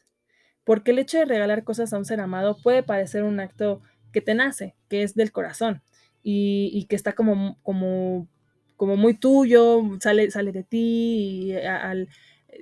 porque 0.63 0.91
el 0.91 0.99
hecho 0.99 1.19
de 1.19 1.25
regalar 1.25 1.63
cosas 1.63 1.93
a 1.93 1.97
un 1.97 2.05
ser 2.05 2.19
amado 2.21 2.57
puede 2.63 2.83
parecer 2.83 3.23
un 3.23 3.39
acto 3.39 3.81
que 4.13 4.21
te 4.21 4.35
nace, 4.35 4.75
que 4.89 5.03
es 5.03 5.15
del 5.15 5.31
corazón 5.31 5.81
y, 6.23 6.85
que 6.89 6.95
está 6.95 7.13
como, 7.13 7.57
como, 7.63 8.27
como 8.77 8.97
muy 8.97 9.15
tuyo, 9.15 9.81
sale, 9.99 10.31
sale 10.31 10.51
de 10.51 10.63
ti 10.63 11.53
al- 11.55 12.09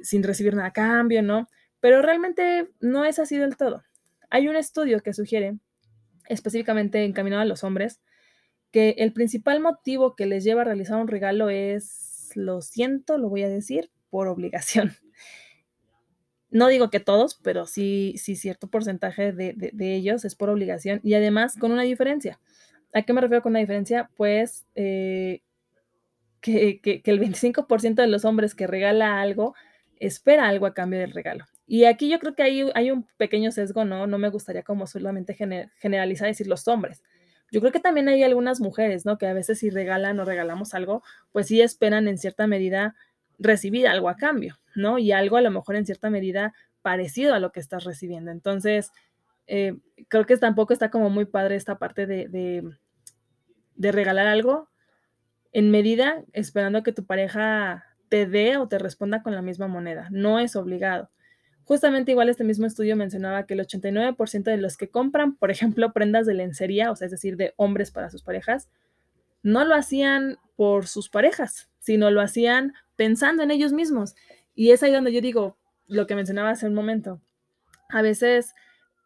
sin 0.01 0.23
recibir 0.23 0.55
nada 0.55 0.69
a 0.69 0.73
cambio, 0.73 1.21
¿no? 1.23 1.47
Pero 1.79 2.01
realmente 2.01 2.69
no 2.81 3.05
es 3.05 3.19
así 3.19 3.37
del 3.37 3.57
todo. 3.57 3.83
Hay 4.29 4.47
un 4.47 4.55
estudio 4.55 5.01
que 5.01 5.13
sugiere 5.13 5.57
específicamente 6.29 7.03
encaminado 7.05 7.41
a 7.41 7.45
los 7.45 7.63
hombres, 7.63 8.01
que 8.71 8.91
el 8.99 9.13
principal 9.13 9.61
motivo 9.61 10.15
que 10.15 10.25
les 10.27 10.43
lleva 10.43 10.61
a 10.61 10.65
realizar 10.65 10.99
un 11.01 11.07
regalo 11.09 11.49
es, 11.49 12.31
lo 12.35 12.61
siento, 12.61 13.17
lo 13.17 13.29
voy 13.29 13.43
a 13.43 13.49
decir, 13.49 13.91
por 14.09 14.27
obligación. 14.27 14.93
No 16.49 16.67
digo 16.67 16.89
que 16.91 16.99
todos, 16.99 17.35
pero 17.43 17.65
sí, 17.65 18.13
sí 18.17 18.35
cierto 18.35 18.67
porcentaje 18.69 19.31
de, 19.33 19.53
de- 19.53 19.95
ellos 19.95 20.23
es 20.25 20.35
por 20.35 20.49
obligación 20.49 20.99
y 21.03 21.15
además 21.15 21.57
con 21.57 21.71
una 21.71 21.81
diferencia. 21.83 22.39
¿A 22.93 23.01
qué 23.03 23.13
me 23.13 23.21
refiero 23.21 23.41
con 23.41 23.51
una 23.53 23.59
diferencia? 23.59 24.11
Pues 24.15 24.65
eh, 24.75 25.41
que, 26.41 26.79
que- 26.81 27.01
que 27.01 27.11
el 27.11 27.19
25% 27.19 28.01
de 28.01 28.07
los 28.07 28.25
hombres 28.25 28.55
que 28.55 28.67
regala 28.67 29.21
algo 29.21 29.55
espera 29.99 30.47
algo 30.47 30.65
a 30.65 30.73
cambio 30.73 30.99
del 30.99 31.11
regalo. 31.13 31.45
Y 31.65 31.85
aquí 31.85 32.09
yo 32.09 32.19
creo 32.19 32.35
que 32.35 32.43
hay, 32.43 32.69
hay 32.75 32.91
un 32.91 33.07
pequeño 33.17 33.51
sesgo, 33.51 33.85
¿no? 33.85 34.05
No 34.07 34.17
me 34.17 34.29
gustaría 34.29 34.63
como 34.63 34.85
solamente 34.87 35.33
gene- 35.33 35.71
generalizar 35.77 36.27
decir 36.27 36.47
los 36.47 36.67
hombres. 36.67 37.01
Yo 37.51 37.59
creo 37.61 37.71
que 37.71 37.79
también 37.79 38.07
hay 38.09 38.23
algunas 38.23 38.59
mujeres, 38.59 39.05
¿no? 39.05 39.17
Que 39.17 39.27
a 39.27 39.33
veces 39.33 39.59
si 39.59 39.69
regalan 39.69 40.19
o 40.19 40.25
regalamos 40.25 40.73
algo, 40.73 41.03
pues 41.31 41.47
sí 41.47 41.61
esperan 41.61 42.07
en 42.07 42.17
cierta 42.17 42.47
medida 42.47 42.95
recibir 43.39 43.87
algo 43.87 44.09
a 44.09 44.17
cambio, 44.17 44.59
¿no? 44.75 44.97
Y 44.99 45.11
algo 45.11 45.37
a 45.37 45.41
lo 45.41 45.51
mejor 45.51 45.75
en 45.75 45.85
cierta 45.85 46.09
medida 46.09 46.53
parecido 46.81 47.33
a 47.33 47.39
lo 47.39 47.51
que 47.51 47.59
estás 47.59 47.83
recibiendo. 47.85 48.31
Entonces, 48.31 48.91
eh, 49.47 49.75
creo 50.09 50.25
que 50.25 50.37
tampoco 50.37 50.73
está 50.73 50.89
como 50.89 51.09
muy 51.09 51.25
padre 51.25 51.55
esta 51.55 51.77
parte 51.79 52.05
de, 52.07 52.27
de 53.75 53.91
regalar 53.91 54.27
algo 54.27 54.69
en 55.53 55.71
medida 55.71 56.23
esperando 56.33 56.83
que 56.83 56.93
tu 56.93 57.05
pareja 57.05 57.85
te 58.09 58.27
dé 58.27 58.57
o 58.57 58.67
te 58.67 58.79
responda 58.79 59.23
con 59.23 59.35
la 59.35 59.41
misma 59.41 59.67
moneda. 59.67 60.09
No 60.11 60.39
es 60.39 60.55
obligado. 60.55 61.09
Justamente 61.65 62.11
igual 62.11 62.29
este 62.29 62.43
mismo 62.43 62.65
estudio 62.65 62.95
mencionaba 62.95 63.45
que 63.45 63.53
el 63.53 63.61
89% 63.61 64.43
de 64.43 64.57
los 64.57 64.77
que 64.77 64.89
compran, 64.89 65.35
por 65.35 65.51
ejemplo, 65.51 65.93
prendas 65.93 66.25
de 66.25 66.33
lencería, 66.33 66.91
o 66.91 66.95
sea, 66.95 67.05
es 67.05 67.11
decir, 67.11 67.37
de 67.37 67.53
hombres 67.57 67.91
para 67.91 68.09
sus 68.09 68.23
parejas, 68.23 68.69
no 69.43 69.65
lo 69.65 69.75
hacían 69.75 70.37
por 70.55 70.87
sus 70.87 71.09
parejas, 71.09 71.69
sino 71.79 72.11
lo 72.11 72.21
hacían 72.21 72.73
pensando 72.95 73.43
en 73.43 73.51
ellos 73.51 73.73
mismos. 73.73 74.15
Y 74.55 74.71
es 74.71 74.83
ahí 74.83 74.91
donde 74.91 75.13
yo 75.13 75.21
digo 75.21 75.57
lo 75.87 76.07
que 76.07 76.15
mencionaba 76.15 76.51
hace 76.51 76.67
un 76.67 76.73
momento. 76.73 77.21
A 77.89 78.01
veces 78.01 78.53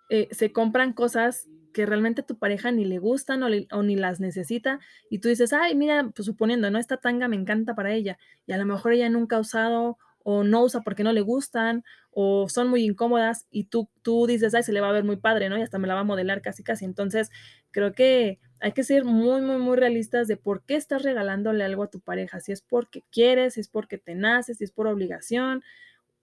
eh, 0.09 0.27
se 0.31 0.51
compran 0.51 0.93
cosas 0.93 1.47
que 1.73 1.85
realmente 1.85 2.23
tu 2.23 2.39
pareja 2.39 2.71
ni 2.71 2.85
le 2.85 2.97
gustan 2.97 3.43
o, 3.43 3.83
ni 3.83 3.95
las 3.95 4.19
necesita 4.19 4.79
y 5.11 5.19
tú 5.19 5.29
dices, 5.29 5.53
ay, 5.53 5.75
mira, 5.75 6.09
pues 6.15 6.25
suponiendo, 6.25 6.71
¿no? 6.71 6.79
Esta 6.79 6.97
tanga 6.97 7.27
me 7.27 7.35
encanta 7.35 7.75
para 7.75 7.93
ella 7.93 8.17
y 8.47 8.53
a 8.53 8.57
lo 8.57 8.65
mejor 8.65 8.93
ella 8.93 9.09
nunca 9.09 9.35
ha 9.35 9.39
usado 9.39 9.99
o 10.29 10.43
no 10.43 10.61
usa 10.61 10.81
porque 10.81 11.05
no 11.05 11.13
le 11.13 11.21
gustan 11.21 11.85
o 12.11 12.49
son 12.49 12.67
muy 12.67 12.83
incómodas 12.83 13.47
y 13.49 13.63
tú, 13.69 13.89
tú 14.01 14.27
dices, 14.27 14.53
ay, 14.53 14.61
se 14.61 14.73
le 14.73 14.81
va 14.81 14.89
a 14.89 14.91
ver 14.91 15.05
muy 15.05 15.15
padre, 15.15 15.47
¿no? 15.47 15.57
Y 15.57 15.61
hasta 15.61 15.79
me 15.79 15.87
la 15.87 15.93
va 15.93 16.01
a 16.01 16.03
modelar 16.03 16.41
casi, 16.41 16.63
casi. 16.63 16.83
Entonces, 16.83 17.31
creo 17.71 17.93
que 17.93 18.37
hay 18.59 18.73
que 18.73 18.83
ser 18.83 19.05
muy, 19.05 19.39
muy, 19.39 19.57
muy 19.57 19.77
realistas 19.77 20.27
de 20.27 20.35
por 20.35 20.65
qué 20.65 20.75
estás 20.75 21.03
regalándole 21.03 21.63
algo 21.63 21.83
a 21.83 21.89
tu 21.89 22.01
pareja, 22.01 22.41
si 22.41 22.51
es 22.51 22.61
porque 22.61 23.05
quieres, 23.09 23.53
si 23.53 23.61
es 23.61 23.69
porque 23.69 23.97
te 23.97 24.15
nace, 24.15 24.53
si 24.53 24.65
es 24.65 24.71
por 24.73 24.87
obligación, 24.87 25.63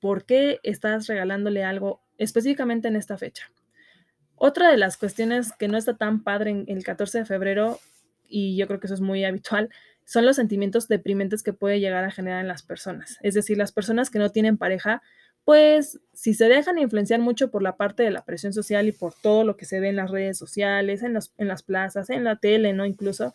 por 0.01 0.27
qué 0.27 0.61
estás 0.65 1.07
regalándole 1.07 1.65
algo 1.65 2.03
específicamente 2.19 2.89
en 2.89 2.97
esta 2.97 3.17
fecha. 3.17 3.51
Otra 4.35 4.71
de 4.71 4.77
las 4.77 4.99
cuestiones 4.99 5.55
que 5.59 5.69
no 5.69 5.79
está 5.79 5.97
tan 5.97 6.23
padre 6.23 6.51
en 6.51 6.65
el 6.69 6.85
14 6.85 7.21
de 7.21 7.25
febrero, 7.25 7.79
y 8.29 8.59
yo 8.59 8.67
creo 8.67 8.81
que 8.81 8.87
eso 8.87 8.95
es 8.95 9.01
muy 9.01 9.25
habitual, 9.25 9.71
son 10.05 10.27
los 10.27 10.37
sentimientos 10.37 10.89
deprimentes 10.89 11.43
que 11.43 11.53
puede 11.53 11.81
llegar 11.81 12.05
a 12.05 12.11
generar 12.11 12.41
en 12.41 12.49
las 12.49 12.63
personas. 12.63 13.19
Es 13.23 13.35
decir, 13.35 13.57
las 13.57 13.73
personas 13.73 14.11
que 14.11 14.19
no 14.19 14.31
tienen 14.31 14.59
pareja, 14.59 15.03
pues 15.45 16.01
si 16.13 16.35
se 16.35 16.49
dejan 16.49 16.79
influenciar 16.79 17.21
mucho 17.21 17.51
por 17.51 17.63
la 17.63 17.77
parte 17.77 18.03
de 18.03 18.11
la 18.11 18.25
presión 18.25 18.53
social 18.53 18.87
y 18.87 18.93
por 18.93 19.15
todo 19.15 19.45
lo 19.45 19.57
que 19.57 19.65
se 19.65 19.81
ve 19.81 19.89
en 19.89 19.97
las 19.97 20.11
redes 20.11 20.39
sociales, 20.39 21.03
en, 21.03 21.19
en 21.39 21.49
las 21.49 21.63
plazas, 21.63 22.11
en 22.11 22.25
la 22.25 22.37
tele, 22.37 22.73
¿no? 22.73 22.87
Incluso, 22.87 23.35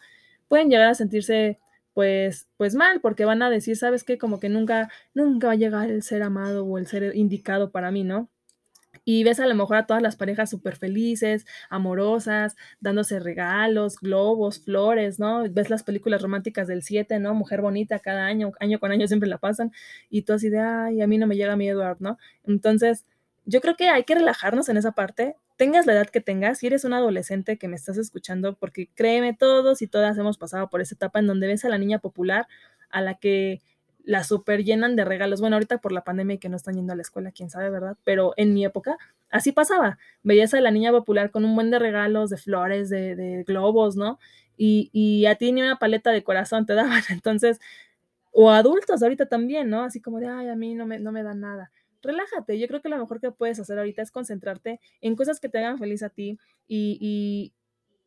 pueden 0.49 0.69
llegar 0.69 0.88
a 0.89 0.95
sentirse 0.95 1.60
pues, 1.93 2.47
pues 2.58 2.75
mal, 2.75 3.01
porque 3.01 3.25
van 3.25 3.41
a 3.41 3.49
decir, 3.49 3.77
¿sabes 3.77 4.03
qué? 4.03 4.17
Como 4.17 4.39
que 4.39 4.49
nunca, 4.49 4.89
nunca 5.13 5.47
va 5.47 5.53
a 5.53 5.58
llegar 5.58 5.89
el 5.89 6.03
ser 6.03 6.23
amado 6.23 6.65
o 6.65 6.77
el 6.77 6.88
ser 6.88 7.15
indicado 7.15 7.71
para 7.71 7.91
mí, 7.91 8.03
¿no? 8.03 8.29
Y 9.12 9.24
ves 9.24 9.39
a 9.39 9.48
lo 9.48 9.56
mejor 9.56 9.78
a 9.78 9.88
todas 9.88 10.04
las 10.04 10.15
parejas 10.15 10.52
súper 10.52 10.76
felices, 10.76 11.48
amorosas, 11.72 12.56
dándose 12.80 13.19
regalos, 13.19 14.00
globos, 14.00 14.63
flores, 14.63 15.17
¿no? 15.17 15.45
Ves 15.50 15.72
las 15.72 15.82
películas 15.82 16.22
románticas 16.22 16.67
del 16.67 16.84
7, 16.84 17.17
¿no? 17.17 17.34
Mujer 17.34 17.62
bonita 17.62 17.98
cada 17.98 18.28
año, 18.28 18.52
año 18.60 18.80
con 18.80 18.91
año 18.91 19.08
siempre 19.08 19.28
la 19.28 19.39
pasan, 19.39 19.72
y 20.12 20.22
tú 20.22 20.34
así 20.34 20.50
de, 20.50 20.60
ay, 20.60 21.02
a 21.02 21.08
mí 21.08 21.17
no 21.17 21.26
me 21.26 21.36
llega 21.38 21.56
mi 21.56 21.67
Edward, 21.67 21.98
¿no? 22.02 22.19
Entonces, 22.43 23.08
yo 23.45 23.62
creo 23.62 23.76
que 23.76 23.89
hay 23.89 24.04
que 24.04 24.13
relajarnos 24.13 24.69
en 24.69 24.78
esa 24.78 24.91
parte, 24.91 25.36
tengas 25.58 25.88
la 25.88 25.93
edad 25.93 26.06
que 26.06 26.22
tengas, 26.22 26.60
si 26.60 26.67
eres 26.67 26.84
un 26.84 26.93
adolescente 26.93 27.58
que 27.58 27.67
me 27.67 27.78
estás 27.78 27.98
escuchando, 27.98 28.58
porque 28.60 28.91
créeme, 28.93 29.34
todos 29.34 29.82
y 29.82 29.88
todas 29.88 30.19
hemos 30.19 30.38
pasado 30.38 30.69
por 30.69 30.82
esa 30.82 30.93
etapa 30.93 31.17
en 31.17 31.26
donde 31.26 31.48
ves 31.48 31.65
a 31.65 31.69
la 31.69 31.80
niña 31.80 31.98
popular, 31.98 32.45
a 32.91 33.02
la 33.02 33.15
que 33.15 33.63
la 34.10 34.24
super 34.24 34.63
llenan 34.63 34.95
de 34.95 35.06
regalos. 35.06 35.39
Bueno, 35.39 35.58
ahorita 35.58 35.78
por 35.78 35.91
la 35.91 36.04
pandemia 36.04 36.34
y 36.34 36.38
que 36.39 36.50
no 36.50 36.58
están 36.58 36.74
yendo 36.74 36.93
a 36.93 36.95
la 36.95 37.04
escuela, 37.04 37.32
quién 37.32 37.52
sabe, 37.52 37.69
¿verdad? 37.69 37.95
Pero 38.04 38.34
en 38.38 38.56
mi 38.56 38.65
época 38.65 38.98
así 39.30 39.52
pasaba. 39.52 40.00
Veías 40.24 40.52
a 40.56 40.62
la 40.62 40.72
niña 40.72 40.89
popular 40.89 41.30
con 41.30 41.45
un 41.45 41.54
buen 41.54 41.69
de 41.69 41.78
regalos, 41.78 42.32
de 42.32 42.38
flores, 42.38 42.89
de, 42.89 43.43
globos, 43.45 43.95
¿no? 43.95 44.17
Y, 44.58 44.89
y, 44.93 45.28
a 45.28 45.36
ti 45.36 45.52
ni 45.52 45.62
una 45.62 45.78
paleta 45.78 46.10
de 46.12 46.24
corazón 46.24 46.65
te 46.65 46.74
daban. 46.76 47.04
Entonces, 47.10 47.60
o 48.32 48.50
adultos 48.50 49.04
ahorita 49.04 49.28
también, 49.28 49.69
¿no? 49.69 49.84
Así 49.84 50.02
como 50.02 50.19
de, 50.19 50.28
ay, 50.28 50.48
a 50.48 50.56
mí 50.56 50.74
no 50.74 50.88
me, 50.88 50.98
no 50.98 51.12
me 51.12 51.22
dan 51.22 51.41
nada. 51.41 51.69
Relájate, 52.02 52.58
yo 52.58 52.67
creo 52.67 52.82
que 52.82 52.89
lo 52.89 52.98
mejor 52.98 53.22
que 53.22 53.30
puedes 53.30 53.60
hacer 53.60 53.78
ahorita 53.78 54.02
es 54.02 54.10
concentrarte 54.10 54.80
en 55.02 55.15
cosas 55.15 55.39
que 55.39 55.50
te 55.50 55.60
hagan 55.60 55.78
feliz 55.78 56.02
a 56.02 56.10
ti 56.10 56.39
y, 56.67 57.54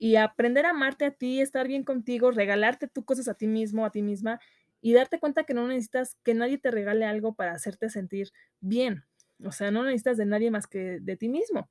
y 0.01 0.17
aprender 0.17 0.67
a 0.67 0.71
amarte 0.71 1.05
a 1.05 1.13
ti, 1.13 1.41
estar 1.41 1.69
bien 1.69 1.85
contigo, 1.85 2.33
regalarte 2.33 2.89
tú 2.89 3.05
cosas 3.05 3.29
a 3.29 3.35
ti 3.35 3.47
mismo, 3.47 3.87
a 3.87 3.91
ti 3.91 4.03
misma 4.03 4.41
y 4.83 4.93
darte 4.93 5.19
cuenta 5.19 5.45
que 5.45 5.55
no 5.55 5.67
necesitas 5.67 6.17
que 6.25 6.35
nadie 6.35 6.59
te 6.59 6.71
regale 6.71 7.07
algo 7.07 7.35
para 7.35 7.53
hacerte 7.53 7.89
sentir 7.89 8.33
bien. 8.61 9.05
O 9.43 9.53
sea, 9.53 9.71
no 9.71 9.85
necesitas 9.85 10.19
de 10.19 10.27
nadie 10.27 10.51
más 10.51 10.67
que 10.67 10.99
de 11.01 11.17
ti 11.17 11.29
mismo 11.29 11.71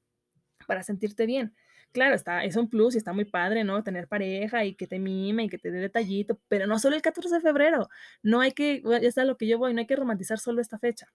para 0.65 0.81
sentirte 0.81 1.25
bien. 1.25 1.53
Claro, 1.91 2.15
está, 2.15 2.45
es 2.45 2.55
un 2.55 2.69
plus 2.69 2.95
y 2.95 2.97
está 2.99 3.11
muy 3.11 3.25
padre, 3.25 3.65
¿no? 3.65 3.83
Tener 3.83 4.07
pareja 4.07 4.63
y 4.63 4.75
que 4.75 4.87
te 4.87 4.97
mime 4.97 5.43
y 5.43 5.49
que 5.49 5.57
te 5.57 5.71
dé 5.71 5.79
detallito, 5.79 6.39
pero 6.47 6.65
no 6.65 6.79
solo 6.79 6.95
el 6.95 7.01
14 7.01 7.35
de 7.35 7.41
febrero. 7.41 7.89
No 8.23 8.39
hay 8.39 8.53
que, 8.53 8.81
ya 8.81 8.97
está 8.99 9.25
lo 9.25 9.35
que 9.37 9.47
yo 9.47 9.57
voy, 9.59 9.73
no 9.73 9.81
hay 9.81 9.87
que 9.87 9.97
romantizar 9.97 10.39
solo 10.39 10.61
esta 10.61 10.79
fecha. 10.79 11.07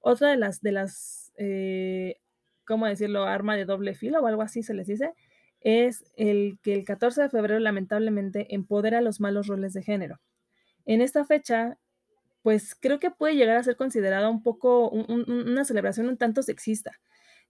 Otra 0.00 0.30
de 0.30 0.38
las, 0.38 0.62
de 0.62 0.72
las, 0.72 1.32
eh, 1.36 2.16
¿cómo 2.64 2.86
decirlo? 2.86 3.24
Arma 3.24 3.56
de 3.56 3.66
doble 3.66 3.94
filo 3.94 4.20
o 4.20 4.26
algo 4.26 4.40
así 4.40 4.62
se 4.62 4.72
les 4.72 4.86
dice, 4.86 5.12
es 5.60 6.04
el 6.16 6.58
que 6.62 6.74
el 6.74 6.84
14 6.84 7.22
de 7.22 7.28
febrero 7.28 7.60
lamentablemente 7.60 8.54
empodera 8.54 9.02
los 9.02 9.20
malos 9.20 9.46
roles 9.46 9.74
de 9.74 9.82
género. 9.82 10.20
En 10.86 11.00
esta 11.00 11.24
fecha, 11.24 11.78
pues 12.42 12.74
creo 12.74 13.00
que 13.00 13.10
puede 13.10 13.36
llegar 13.36 13.56
a 13.56 13.62
ser 13.62 13.76
considerada 13.76 14.28
un 14.28 14.42
poco 14.42 14.90
un, 14.90 15.06
un, 15.08 15.48
una 15.48 15.64
celebración 15.64 16.08
un 16.08 16.18
tanto 16.18 16.42
sexista, 16.42 16.92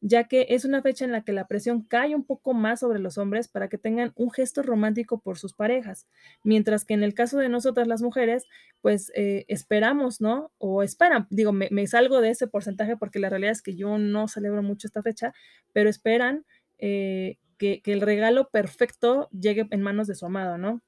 ya 0.01 0.25
que 0.25 0.47
es 0.51 0.65
una 0.65 0.83
fecha 0.83 1.05
en 1.05 1.13
la 1.13 1.23
que 1.23 1.33
la 1.33 1.49
presión 1.49 1.83
cae 1.83 2.15
un 2.15 2.25
poco 2.25 2.55
más 2.55 2.81
sobre 2.81 2.99
los 2.99 3.19
hombres 3.19 3.49
para 3.49 3.69
que 3.69 3.79
tengan 3.79 4.13
un 4.15 4.31
gesto 4.31 4.63
romántico 4.63 5.19
por 5.19 5.39
sus 5.39 5.55
parejas, 5.55 6.07
mientras 6.45 6.85
que 6.85 6.95
en 6.95 7.03
el 7.03 7.15
caso 7.15 7.39
de 7.39 7.49
nosotras 7.49 7.89
las 7.89 8.03
mujeres, 8.03 8.45
pues 8.83 9.11
eh, 9.17 9.47
esperamos, 9.49 10.21
¿no? 10.21 10.53
O 10.59 10.83
esperan, 10.83 11.27
digo, 11.31 11.53
me, 11.53 11.69
me, 11.71 11.87
salgo 11.87 12.21
de 12.21 12.31
ese 12.31 12.47
porcentaje 12.47 12.97
porque 12.97 13.19
la 13.19 13.31
realidad 13.31 13.53
es 13.53 13.63
que 13.63 13.75
yo 13.75 13.99
no 13.99 14.29
celebro 14.29 14.63
mucho 14.63 14.87
esta 14.87 15.03
fecha, 15.03 15.33
pero 15.73 15.91
esperan 15.91 16.45
eh, 16.79 17.39
que, 17.59 17.83
que 17.83 17.93
el 17.93 18.01
regalo 18.01 18.51
perfecto 18.51 19.29
llegue 19.33 19.67
en 19.71 19.83
manos 19.83 20.07
de 20.07 20.15
su 20.15 20.27
amado, 20.27 20.59
¿no? 20.59 20.83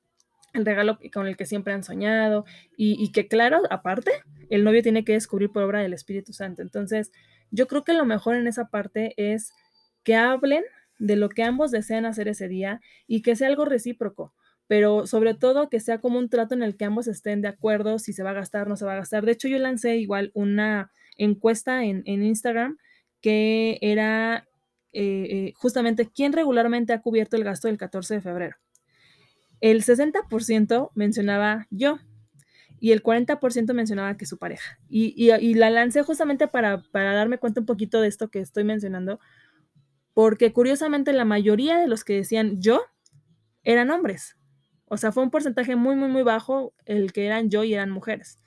El 0.57 0.67
regalo 0.67 0.99
con 1.13 1.27
el 1.27 1.37
que 1.37 1.47
siempre 1.47 1.73
han 1.73 1.85
soñado 1.85 2.45
y, 2.77 3.13
que 3.13 3.29
claro, 3.29 3.63
aparte, 3.71 4.11
el 4.51 4.65
novio 4.65 4.83
tiene 4.83 5.05
que 5.05 5.13
descubrir 5.13 5.51
por 5.51 5.63
obra 5.63 5.81
del 5.81 5.93
Espíritu 5.93 6.33
Santo. 6.33 6.63
Entonces, 6.63 7.13
yo 7.51 7.67
creo 7.67 7.85
que 7.85 7.93
lo 7.93 8.05
mejor 8.05 8.35
en 8.37 8.47
esa 8.47 8.69
parte 8.69 9.15
es 9.17 9.53
que 10.03 10.15
hablen 10.15 10.65
de 10.99 11.17
lo 11.17 11.29
que 11.29 11.43
ambos 11.43 11.71
desean 11.71 12.07
hacer 12.07 12.29
ese 12.29 12.49
día 12.49 12.81
y 13.07 13.23
que 13.23 13.37
sea 13.37 13.49
algo 13.49 13.65
recíproco, 13.65 14.35
pero 14.67 15.07
sobre 15.07 15.35
todo 15.35 15.69
que 15.69 15.81
sea 15.81 15.99
como 15.99 16.19
un 16.19 16.29
trato 16.29 16.55
en 16.55 16.63
el 16.63 16.77
que 16.77 16.85
ambos 16.85 17.07
estén 17.07 17.43
de 17.43 17.49
acuerdo 17.49 17.99
si 17.99 18.13
se 18.13 18.23
va 18.23 18.31
a 18.31 18.35
gastar, 18.35 18.69
no 18.69 18.77
se 18.77 18.85
va 18.85 18.95
a 18.95 18.97
gastar. 18.97 19.25
De 19.25 19.33
hecho, 19.33 19.49
yo 19.49 19.59
lancé 19.59 19.97
igual 19.97 20.31
una 20.35 20.91
encuesta 21.17 21.85
en, 21.85 22.03
en 22.07 22.25
Instagram 22.25 22.79
que 23.21 23.79
era 23.81 24.49
eh, 24.93 25.27
eh, 25.31 25.53
justamente 25.57 26.09
quién 26.09 26.33
regularmente 26.33 26.93
ha 26.93 27.03
cubierto 27.03 27.37
el 27.37 27.45
gasto 27.45 27.69
del 27.69 27.77
14 27.77 28.15
de 28.15 28.21
febrero 28.21 28.57
el 29.61 29.83
60% 29.83 30.91
mencionaba 30.95 31.67
yo 31.71 31.99
y 32.79 32.93
el 32.93 33.03
40% 33.03 33.73
mencionaba 33.73 34.17
que 34.17 34.27
su 34.27 34.39
pareja. 34.39 34.79
Y, 34.89 35.15
y, 35.17 35.55
la 35.55 35.71
lancé 35.71 36.03
justamente 36.03 36.47
para, 36.47 36.83
para, 36.93 37.15
darme 37.15 37.39
cuenta 37.39 37.61
un 37.61 37.67
poquito 37.67 38.01
de 38.01 38.09
esto 38.09 38.29
que 38.29 38.41
estoy 38.41 38.65
mencionando, 38.65 39.19
porque 40.13 40.53
curiosamente 40.53 41.13
la 41.13 41.25
mayoría 41.25 41.79
de 41.79 41.89
los 41.89 42.05
que 42.05 42.15
decían 42.15 42.61
yo 42.61 42.83
eran 43.63 43.91
hombres. 43.91 44.37
O 44.87 44.97
sea, 44.97 45.11
fue 45.11 45.23
un 45.23 45.31
porcentaje 45.31 45.75
muy, 45.75 45.97
muy, 45.97 46.09
muy 46.09 46.23
bajo 46.23 46.75
el 46.85 47.13
que 47.13 47.27
eran 47.27 47.51
yo 47.51 47.65
y 47.65 47.75
eran 47.75 47.91
mujeres. 47.91 48.39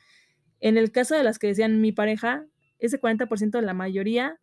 En 0.60 0.78
el 0.78 0.92
caso 0.92 1.16
de 1.16 1.24
las 1.24 1.40
que 1.40 1.48
decían 1.48 1.82
mi 1.82 1.92
pareja, 1.92 2.46
ese 2.80 3.00
40% 3.00 3.60
la 3.62 3.74
mayoría, 3.74 4.40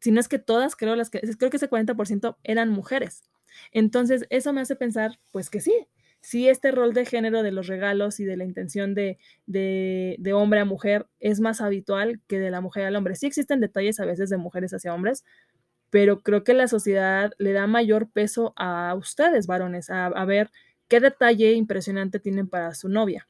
si 0.00 0.10
no 0.10 0.20
es 0.20 0.28
que 0.28 0.38
todas, 0.38 0.76
creo, 0.76 0.96
las 0.96 1.10
que, 1.10 1.20
creo 1.20 1.50
que 1.50 1.58
ese 1.58 1.68
40% 1.68 2.36
eran 2.44 2.70
mujeres. 2.70 3.24
Entonces, 3.72 4.26
eso 4.30 4.52
me 4.52 4.60
hace 4.60 4.76
pensar, 4.76 5.18
pues 5.32 5.50
que 5.50 5.60
sí, 5.60 5.86
sí 6.20 6.48
este 6.48 6.72
rol 6.72 6.92
de 6.92 7.06
género 7.06 7.42
de 7.42 7.52
los 7.52 7.68
regalos 7.68 8.18
y 8.20 8.24
de 8.24 8.36
la 8.36 8.44
intención 8.44 8.94
de, 8.94 9.18
de, 9.46 10.32
hombre 10.32 10.60
a 10.60 10.64
mujer 10.64 11.06
es 11.20 11.40
más 11.40 11.60
habitual 11.60 12.20
que 12.26 12.40
de 12.40 12.50
la 12.50 12.60
mujer 12.60 12.84
al 12.84 12.96
hombre. 12.96 13.14
Sí 13.14 13.26
existen 13.26 13.60
detalles 13.60 14.00
a 14.00 14.06
veces 14.06 14.28
de 14.30 14.36
mujeres 14.36 14.74
hacia 14.74 14.92
hombres, 14.92 15.24
pero 15.90 16.22
creo 16.22 16.42
que 16.42 16.54
la 16.54 16.68
sociedad 16.68 17.32
le 17.38 17.52
da 17.52 17.66
mayor 17.66 18.10
peso 18.10 18.54
a 18.56 18.94
ustedes, 18.96 19.46
varones, 19.46 19.88
a, 19.90 20.06
a 20.06 20.24
ver 20.24 20.50
qué 20.88 21.00
detalle 21.00 21.52
impresionante 21.52 22.18
tienen 22.18 22.48
para 22.48 22.74
su 22.74 22.88
novia. 22.88 23.28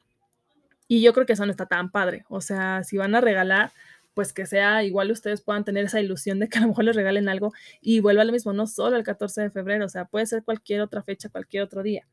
Y 0.87 1.01
yo 1.01 1.13
creo 1.13 1.25
que 1.25 1.33
eso 1.33 1.45
no 1.45 1.51
está 1.51 1.65
tan 1.65 1.91
padre. 1.91 2.25
O 2.29 2.41
sea, 2.41 2.83
si 2.83 2.97
van 2.97 3.13
a 3.13 3.21
regalar, 3.21 3.71
pues 4.17 4.33
que 4.33 4.47
sea 4.47 4.83
igual 4.83 5.11
ustedes 5.11 5.41
puedan 5.41 5.63
tener 5.63 5.85
esa 5.85 6.01
ilusión 6.01 6.39
de 6.39 6.49
que 6.49 6.57
a 6.57 6.61
lo 6.61 6.69
mejor 6.69 6.85
les 6.85 6.95
regalen 6.95 7.29
algo 7.29 7.53
y 7.81 7.99
vuelva 7.99 8.23
lo 8.23 8.31
mismo, 8.31 8.51
no 8.51 8.65
solo 8.65 8.97
el 8.97 9.03
14 9.03 9.43
de 9.43 9.51
febrero, 9.51 9.85
o 9.85 9.89
sea, 9.89 10.05
puede 10.05 10.25
ser 10.25 10.41
cualquier 10.43 10.81
otra 10.81 11.03
fecha, 11.03 11.29
cualquier 11.29 11.61
otro 11.61 11.83
día. 11.83 12.07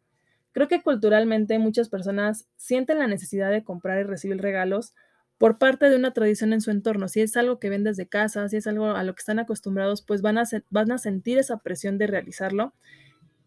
Creo 0.52 0.68
que 0.68 0.82
culturalmente 0.82 1.58
muchas 1.58 1.88
personas 1.88 2.46
sienten 2.56 2.98
la 2.98 3.06
necesidad 3.06 3.50
de 3.50 3.64
comprar 3.64 4.00
y 4.00 4.02
recibir 4.02 4.36
regalos 4.42 4.92
por 5.38 5.56
parte 5.56 5.88
de 5.88 5.96
una 5.96 6.12
tradición 6.12 6.52
en 6.52 6.60
su 6.60 6.70
entorno. 6.70 7.08
Si 7.08 7.22
es 7.22 7.38
algo 7.38 7.58
que 7.58 7.70
ven 7.70 7.84
desde 7.84 8.06
casa, 8.06 8.50
si 8.50 8.58
es 8.58 8.66
algo 8.66 8.90
a 8.90 9.02
lo 9.02 9.14
que 9.14 9.20
están 9.20 9.38
acostumbrados, 9.38 10.02
pues 10.02 10.20
van 10.20 10.36
a, 10.36 10.44
van 10.68 10.92
a 10.92 10.98
sentir 10.98 11.38
esa 11.38 11.56
presión 11.56 11.96
de 11.96 12.06
realizarlo 12.06 12.74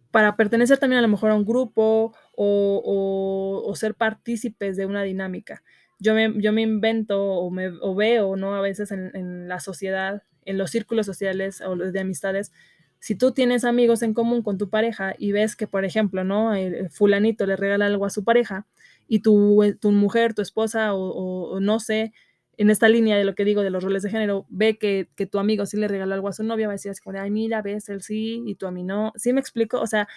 para 0.10 0.36
pertenecer 0.36 0.80
también 0.80 0.98
a 0.98 1.04
lo 1.04 1.10
mejor 1.10 1.30
a 1.30 1.36
un 1.36 1.46
grupo 1.46 2.15
o, 2.36 2.82
o, 2.84 3.70
o 3.70 3.76
ser 3.76 3.93
partícipes 3.93 4.78
de 4.78 4.88
una 4.88 5.04
dinámica 5.04 5.62
yo 6.00 6.14
me, 6.14 6.34
yo 6.42 6.54
me 6.54 6.62
invento 6.62 7.24
o, 7.24 7.50
me, 7.50 7.70
o 7.82 7.96
veo, 7.96 8.36
¿no? 8.36 8.56
A 8.56 8.62
veces 8.62 8.92
en, 8.92 9.48
la 9.48 9.60
sociedad, 9.60 10.24
en 10.46 10.58
los 10.58 10.72
círculos 10.72 11.06
sociales 11.06 11.62
o 11.62 11.76
de 11.76 12.00
amistades, 12.00 12.52
si 13.00 13.16
tú 13.16 13.32
tienes 13.32 13.64
amigos 13.64 14.02
en 14.02 14.14
común 14.14 14.42
con 14.42 14.58
tu 14.58 14.70
pareja 14.70 15.16
y 15.18 15.32
ves 15.32 15.56
que, 15.56 15.68
por 15.68 15.86
ejemplo, 15.86 16.24
¿no? 16.24 16.54
El 16.54 16.90
fulanito 16.90 17.46
le 17.46 17.56
regala 17.56 17.86
algo 17.86 18.06
a 18.06 18.10
su 18.10 18.24
pareja 18.24 18.66
y 19.08 19.20
tu, 19.20 19.64
tu 19.80 19.92
mujer, 19.92 20.34
tu 20.34 20.42
esposa 20.42 20.94
o, 20.94 21.60
no 21.60 21.80
sé, 21.80 22.14
en 22.58 22.72
esta 22.72 22.90
línea 22.90 23.18
de 23.18 23.24
lo 23.24 23.36
que 23.36 23.46
digo 23.46 23.62
de 23.62 23.70
los 23.70 23.84
roles 23.84 24.02
de 24.02 24.10
género, 24.10 24.48
ve 24.50 24.80
que, 24.80 25.10
que 25.16 25.28
tu 25.28 25.38
amigo 25.38 25.68
sí 25.68 25.78
le 25.78 25.88
regaló 25.88 26.16
algo 26.16 26.28
a 26.28 26.34
su 26.34 26.44
novia, 26.44 26.68
va 26.68 26.74
a 26.74 26.76
decir 26.76 26.92
ay, 27.20 27.30
mira, 27.30 27.62
ves, 27.62 27.88
él 27.90 28.02
sí, 28.02 28.42
y 28.48 28.56
tú 28.56 28.66
a 28.66 28.72
mí 28.72 28.84
no. 28.84 29.14
¿Sí 29.16 29.32
me 29.32 29.40
explico? 29.40 29.80
O 29.80 29.86
sea, 29.86 30.08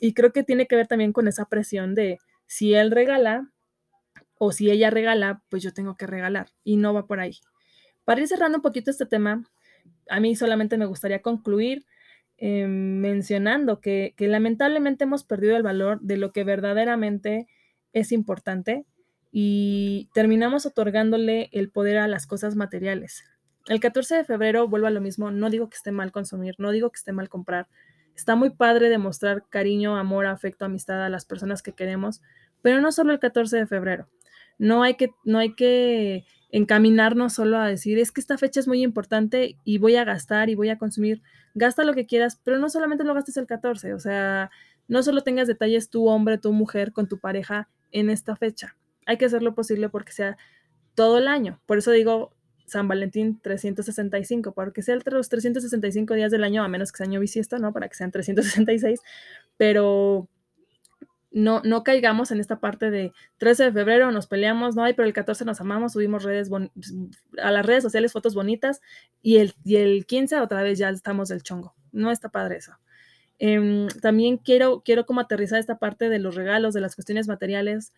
y 0.00 0.14
creo 0.14 0.32
que 0.32 0.42
tiene 0.42 0.66
que 0.66 0.74
ver 0.74 0.86
también 0.86 1.12
con 1.12 1.28
esa 1.28 1.44
presión 1.44 1.94
de 1.94 2.18
si 2.46 2.74
él 2.74 2.90
regala 2.90 3.52
o 4.44 4.50
si 4.50 4.72
ella 4.72 4.90
regala, 4.90 5.40
pues 5.50 5.62
yo 5.62 5.72
tengo 5.72 5.96
que 5.96 6.04
regalar, 6.04 6.48
y 6.64 6.76
no 6.76 6.92
va 6.92 7.06
por 7.06 7.20
ahí. 7.20 7.38
Para 8.04 8.22
ir 8.22 8.26
cerrando 8.26 8.58
un 8.58 8.62
poquito 8.62 8.90
este 8.90 9.06
tema, 9.06 9.48
a 10.08 10.18
mí 10.18 10.34
solamente 10.34 10.76
me 10.78 10.86
gustaría 10.86 11.22
concluir 11.22 11.86
eh, 12.38 12.66
mencionando 12.66 13.80
que, 13.80 14.14
que 14.16 14.26
lamentablemente 14.26 15.04
hemos 15.04 15.22
perdido 15.22 15.56
el 15.56 15.62
valor 15.62 16.00
de 16.00 16.16
lo 16.16 16.32
que 16.32 16.42
verdaderamente 16.42 17.46
es 17.92 18.10
importante 18.10 18.84
y 19.30 20.10
terminamos 20.12 20.66
otorgándole 20.66 21.48
el 21.52 21.70
poder 21.70 21.98
a 21.98 22.08
las 22.08 22.26
cosas 22.26 22.56
materiales. 22.56 23.22
El 23.68 23.78
14 23.78 24.16
de 24.16 24.24
febrero 24.24 24.66
vuelvo 24.66 24.88
a 24.88 24.90
lo 24.90 25.00
mismo, 25.00 25.30
no 25.30 25.50
digo 25.50 25.70
que 25.70 25.76
esté 25.76 25.92
mal 25.92 26.10
consumir, 26.10 26.56
no 26.58 26.72
digo 26.72 26.90
que 26.90 26.98
esté 26.98 27.12
mal 27.12 27.28
comprar. 27.28 27.68
Está 28.16 28.34
muy 28.34 28.50
padre 28.50 28.88
demostrar 28.88 29.44
cariño, 29.48 29.96
amor, 29.96 30.26
afecto, 30.26 30.64
amistad 30.64 31.04
a 31.04 31.08
las 31.10 31.26
personas 31.26 31.62
que 31.62 31.74
queremos, 31.74 32.22
pero 32.60 32.80
no 32.80 32.90
solo 32.90 33.12
el 33.12 33.20
14 33.20 33.56
de 33.56 33.66
febrero. 33.68 34.08
No 34.62 34.84
hay 34.84 34.94
que, 34.94 35.10
no 35.24 35.38
hay 35.38 35.56
que 35.56 36.24
encaminarnos 36.52 37.32
solo 37.32 37.58
a 37.58 37.66
decir, 37.66 37.98
es 37.98 38.12
que 38.12 38.20
esta 38.20 38.38
fecha 38.38 38.60
es 38.60 38.68
muy 38.68 38.80
importante 38.80 39.56
y 39.64 39.78
voy 39.78 39.96
a 39.96 40.04
gastar 40.04 40.50
y 40.50 40.54
voy 40.54 40.68
a 40.68 40.78
consumir. 40.78 41.20
Gasta 41.54 41.82
lo 41.82 41.94
que 41.94 42.06
quieras, 42.06 42.40
pero 42.44 42.60
no 42.60 42.70
solamente 42.70 43.02
lo 43.02 43.12
gastes 43.12 43.36
el 43.38 43.48
14, 43.48 43.92
o 43.92 43.98
sea, 43.98 44.52
no 44.86 45.02
solo 45.02 45.22
tengas 45.22 45.48
detalles 45.48 45.90
tu 45.90 46.06
hombre, 46.06 46.38
tu 46.38 46.52
mujer 46.52 46.92
con 46.92 47.08
tu 47.08 47.18
pareja 47.18 47.70
en 47.90 48.08
esta 48.08 48.36
fecha. 48.36 48.76
Hay 49.04 49.16
que 49.16 49.24
hacer 49.24 49.42
lo 49.42 49.56
posible 49.56 49.88
porque 49.88 50.12
sea 50.12 50.36
todo 50.94 51.18
el 51.18 51.26
año. 51.26 51.60
Por 51.66 51.78
eso 51.78 51.90
digo 51.90 52.32
San 52.64 52.86
Valentín 52.86 53.40
365, 53.42 54.52
porque 54.52 54.82
sea 54.82 54.96
los 55.04 55.28
365 55.28 56.14
días 56.14 56.30
del 56.30 56.44
año, 56.44 56.62
a 56.62 56.68
menos 56.68 56.92
que 56.92 56.98
sea 56.98 57.06
año 57.06 57.18
bisiesto, 57.18 57.58
¿no? 57.58 57.72
Para 57.72 57.88
que 57.88 57.96
sean 57.96 58.12
366, 58.12 59.00
pero 59.56 60.28
no, 61.32 61.62
no 61.64 61.82
caigamos 61.82 62.30
en 62.30 62.40
esta 62.40 62.60
parte 62.60 62.90
de 62.90 63.12
13 63.38 63.64
de 63.64 63.72
febrero 63.72 64.10
nos 64.10 64.26
peleamos, 64.26 64.76
no 64.76 64.84
hay, 64.84 64.92
pero 64.92 65.06
el 65.06 65.14
14 65.14 65.44
nos 65.44 65.60
amamos, 65.60 65.92
subimos 65.92 66.24
redes 66.24 66.50
a 67.38 67.50
las 67.50 67.66
redes 67.66 67.82
sociales 67.82 68.12
fotos 68.12 68.34
bonitas 68.34 68.80
y 69.22 69.38
el, 69.38 69.54
y 69.64 69.76
el 69.76 70.06
15 70.06 70.40
otra 70.40 70.62
vez 70.62 70.78
ya 70.78 70.90
estamos 70.90 71.28
del 71.28 71.42
chongo. 71.42 71.74
No 71.90 72.10
está 72.10 72.28
padre 72.30 72.56
eso. 72.56 72.72
Eh, 73.38 73.88
también 74.00 74.38
quiero, 74.38 74.82
quiero 74.84 75.06
como 75.06 75.20
aterrizar 75.20 75.58
esta 75.58 75.78
parte 75.78 76.08
de 76.08 76.18
los 76.18 76.34
regalos, 76.34 76.74
de 76.74 76.80
las 76.80 76.94
cuestiones 76.94 77.28
materiales. 77.28 77.92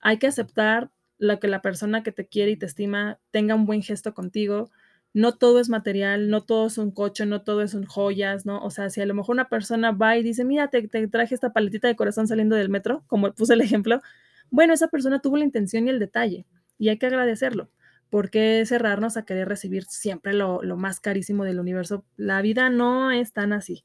Hay 0.00 0.18
que 0.18 0.28
aceptar 0.28 0.90
lo 1.18 1.40
que 1.40 1.48
la 1.48 1.62
persona 1.62 2.02
que 2.02 2.12
te 2.12 2.26
quiere 2.26 2.52
y 2.52 2.56
te 2.56 2.66
estima 2.66 3.18
tenga 3.30 3.54
un 3.54 3.66
buen 3.66 3.82
gesto 3.82 4.14
contigo, 4.14 4.70
no 5.14 5.36
todo 5.36 5.60
es 5.60 5.68
material, 5.68 6.30
no 6.30 6.42
todo 6.44 6.66
es 6.66 6.78
un 6.78 6.90
coche, 6.90 7.26
no 7.26 7.42
todo 7.42 7.62
es 7.62 7.74
un 7.74 7.84
joyas, 7.84 8.46
¿no? 8.46 8.62
O 8.62 8.70
sea, 8.70 8.90
si 8.90 9.00
a 9.00 9.06
lo 9.06 9.14
mejor 9.14 9.34
una 9.34 9.48
persona 9.48 9.92
va 9.92 10.16
y 10.16 10.22
dice, 10.22 10.44
mira, 10.44 10.68
te, 10.68 10.86
te, 10.88 11.08
traje 11.08 11.34
esta 11.34 11.52
paletita 11.52 11.88
de 11.88 11.96
corazón 11.96 12.28
saliendo 12.28 12.56
del 12.56 12.68
metro, 12.68 13.04
como 13.06 13.32
puse 13.32 13.54
el 13.54 13.60
ejemplo, 13.60 14.00
bueno, 14.50 14.72
esa 14.74 14.88
persona 14.88 15.20
tuvo 15.20 15.36
la 15.36 15.44
intención 15.44 15.86
y 15.86 15.90
el 15.90 15.98
detalle 15.98 16.46
y 16.78 16.88
hay 16.88 16.98
que 16.98 17.06
agradecerlo. 17.06 17.70
¿Por 18.10 18.30
qué 18.30 18.64
cerrarnos 18.66 19.16
a 19.16 19.24
querer 19.24 19.48
recibir 19.48 19.84
siempre 19.84 20.32
lo, 20.32 20.62
lo 20.62 20.76
más 20.76 21.00
carísimo 21.00 21.44
del 21.44 21.60
universo? 21.60 22.04
La 22.16 22.40
vida 22.40 22.70
no 22.70 23.10
es 23.10 23.32
tan 23.32 23.52
así. 23.52 23.84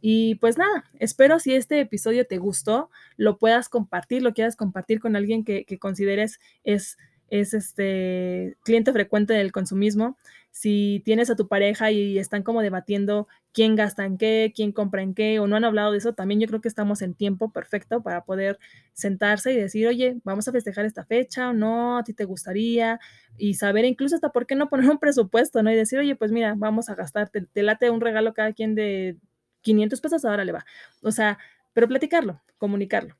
Y 0.00 0.34
pues 0.36 0.58
nada, 0.58 0.84
espero 0.98 1.38
si 1.38 1.54
este 1.54 1.78
episodio 1.78 2.26
te 2.26 2.38
gustó, 2.38 2.90
lo 3.16 3.38
puedas 3.38 3.68
compartir, 3.68 4.22
lo 4.22 4.34
quieras 4.34 4.56
compartir 4.56 4.98
con 4.98 5.14
alguien 5.14 5.44
que, 5.44 5.64
que 5.64 5.78
consideres 5.78 6.40
es 6.64 6.98
es 7.32 7.54
este 7.54 8.58
cliente 8.62 8.92
frecuente 8.92 9.32
del 9.32 9.52
consumismo. 9.52 10.18
Si 10.50 11.00
tienes 11.06 11.30
a 11.30 11.34
tu 11.34 11.48
pareja 11.48 11.90
y 11.90 12.18
están 12.18 12.42
como 12.42 12.60
debatiendo 12.60 13.26
quién 13.54 13.74
gasta 13.74 14.04
en 14.04 14.18
qué, 14.18 14.52
quién 14.54 14.70
compra 14.70 15.00
en 15.00 15.14
qué, 15.14 15.38
o 15.38 15.46
no 15.46 15.56
han 15.56 15.64
hablado 15.64 15.92
de 15.92 15.98
eso, 15.98 16.12
también 16.12 16.40
yo 16.40 16.46
creo 16.46 16.60
que 16.60 16.68
estamos 16.68 17.00
en 17.00 17.14
tiempo 17.14 17.50
perfecto 17.50 18.02
para 18.02 18.24
poder 18.26 18.58
sentarse 18.92 19.50
y 19.54 19.56
decir, 19.56 19.86
oye, 19.86 20.20
vamos 20.24 20.46
a 20.46 20.52
festejar 20.52 20.84
esta 20.84 21.06
fecha 21.06 21.48
o 21.48 21.52
no, 21.54 21.96
a 21.96 22.04
ti 22.04 22.12
te 22.12 22.26
gustaría, 22.26 23.00
y 23.38 23.54
saber 23.54 23.86
incluso 23.86 24.14
hasta 24.14 24.28
por 24.28 24.46
qué 24.46 24.54
no 24.54 24.68
poner 24.68 24.90
un 24.90 24.98
presupuesto, 24.98 25.62
¿no? 25.62 25.72
Y 25.72 25.74
decir, 25.74 25.98
oye, 26.00 26.14
pues 26.16 26.32
mira, 26.32 26.54
vamos 26.54 26.90
a 26.90 26.94
gastar, 26.94 27.30
te, 27.30 27.40
te 27.40 27.62
late 27.62 27.88
un 27.88 28.02
regalo 28.02 28.34
cada 28.34 28.52
quien 28.52 28.74
de 28.74 29.16
500 29.62 30.02
pesos, 30.02 30.24
ahora 30.26 30.44
le 30.44 30.52
va. 30.52 30.66
O 31.00 31.10
sea, 31.12 31.38
pero 31.72 31.88
platicarlo, 31.88 32.42
comunicarlo. 32.58 33.16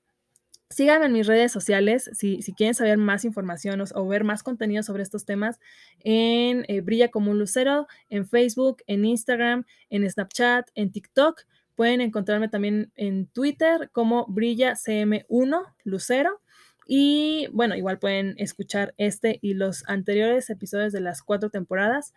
Síganme 0.72 1.04
en 1.06 1.12
mis 1.12 1.26
redes 1.26 1.52
sociales 1.52 2.10
si, 2.14 2.40
quieren 2.56 2.74
saber 2.74 2.96
más 2.96 3.26
información 3.26 3.82
o, 3.82 3.84
o, 3.94 4.08
ver 4.08 4.24
más 4.24 4.42
contenido 4.42 4.82
sobre 4.82 5.02
estos 5.02 5.26
temas 5.26 5.60
en 6.00 6.64
eh, 6.66 6.80
Brilla 6.80 7.10
como 7.10 7.30
un 7.30 7.38
Lucero, 7.38 7.86
en 8.08 8.26
Facebook, 8.26 8.82
en 8.86 9.04
Instagram, 9.04 9.66
en 9.90 10.08
Snapchat, 10.08 10.70
en 10.74 10.90
TikTok. 10.90 11.42
Pueden 11.74 12.00
encontrarme 12.00 12.48
también 12.48 12.90
en 12.96 13.26
Twitter 13.26 13.90
como 13.92 14.24
Brilla 14.28 14.72
CM1 14.72 15.74
Lucero. 15.84 16.40
Y 16.86 17.48
bueno, 17.52 17.76
igual 17.76 17.98
pueden 17.98 18.34
escuchar 18.38 18.94
este 18.96 19.38
y 19.42 19.52
los 19.52 19.86
anteriores 19.88 20.48
episodios 20.48 20.92
de 20.92 21.00
las 21.00 21.22
cuatro 21.22 21.50
temporadas 21.50 22.14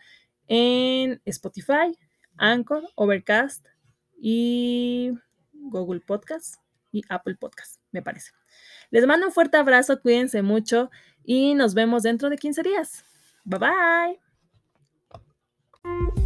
en 0.47 1.21
Spotify, 1.25 1.97
Anchor, 2.37 2.83
Overcast 2.95 3.67
y 4.17 5.11
Google 5.51 5.99
Podcast 5.99 6.55
y 6.95 7.03
Apple 7.09 7.35
Podcast, 7.35 7.81
me 7.95 8.03
parece. 8.03 8.31
Les 8.91 9.05
mando 9.08 9.25
un 9.27 9.34
fuerte 9.34 9.58
abrazo, 9.58 9.99
cuídense 10.01 10.41
mucho 10.41 10.91
y 11.23 11.55
nos 11.55 11.73
vemos 11.73 12.03
dentro 12.03 12.29
de 12.29 12.38
15 12.38 12.62
días. 12.62 13.03
Bye 13.43 13.60
bye. 15.84 16.24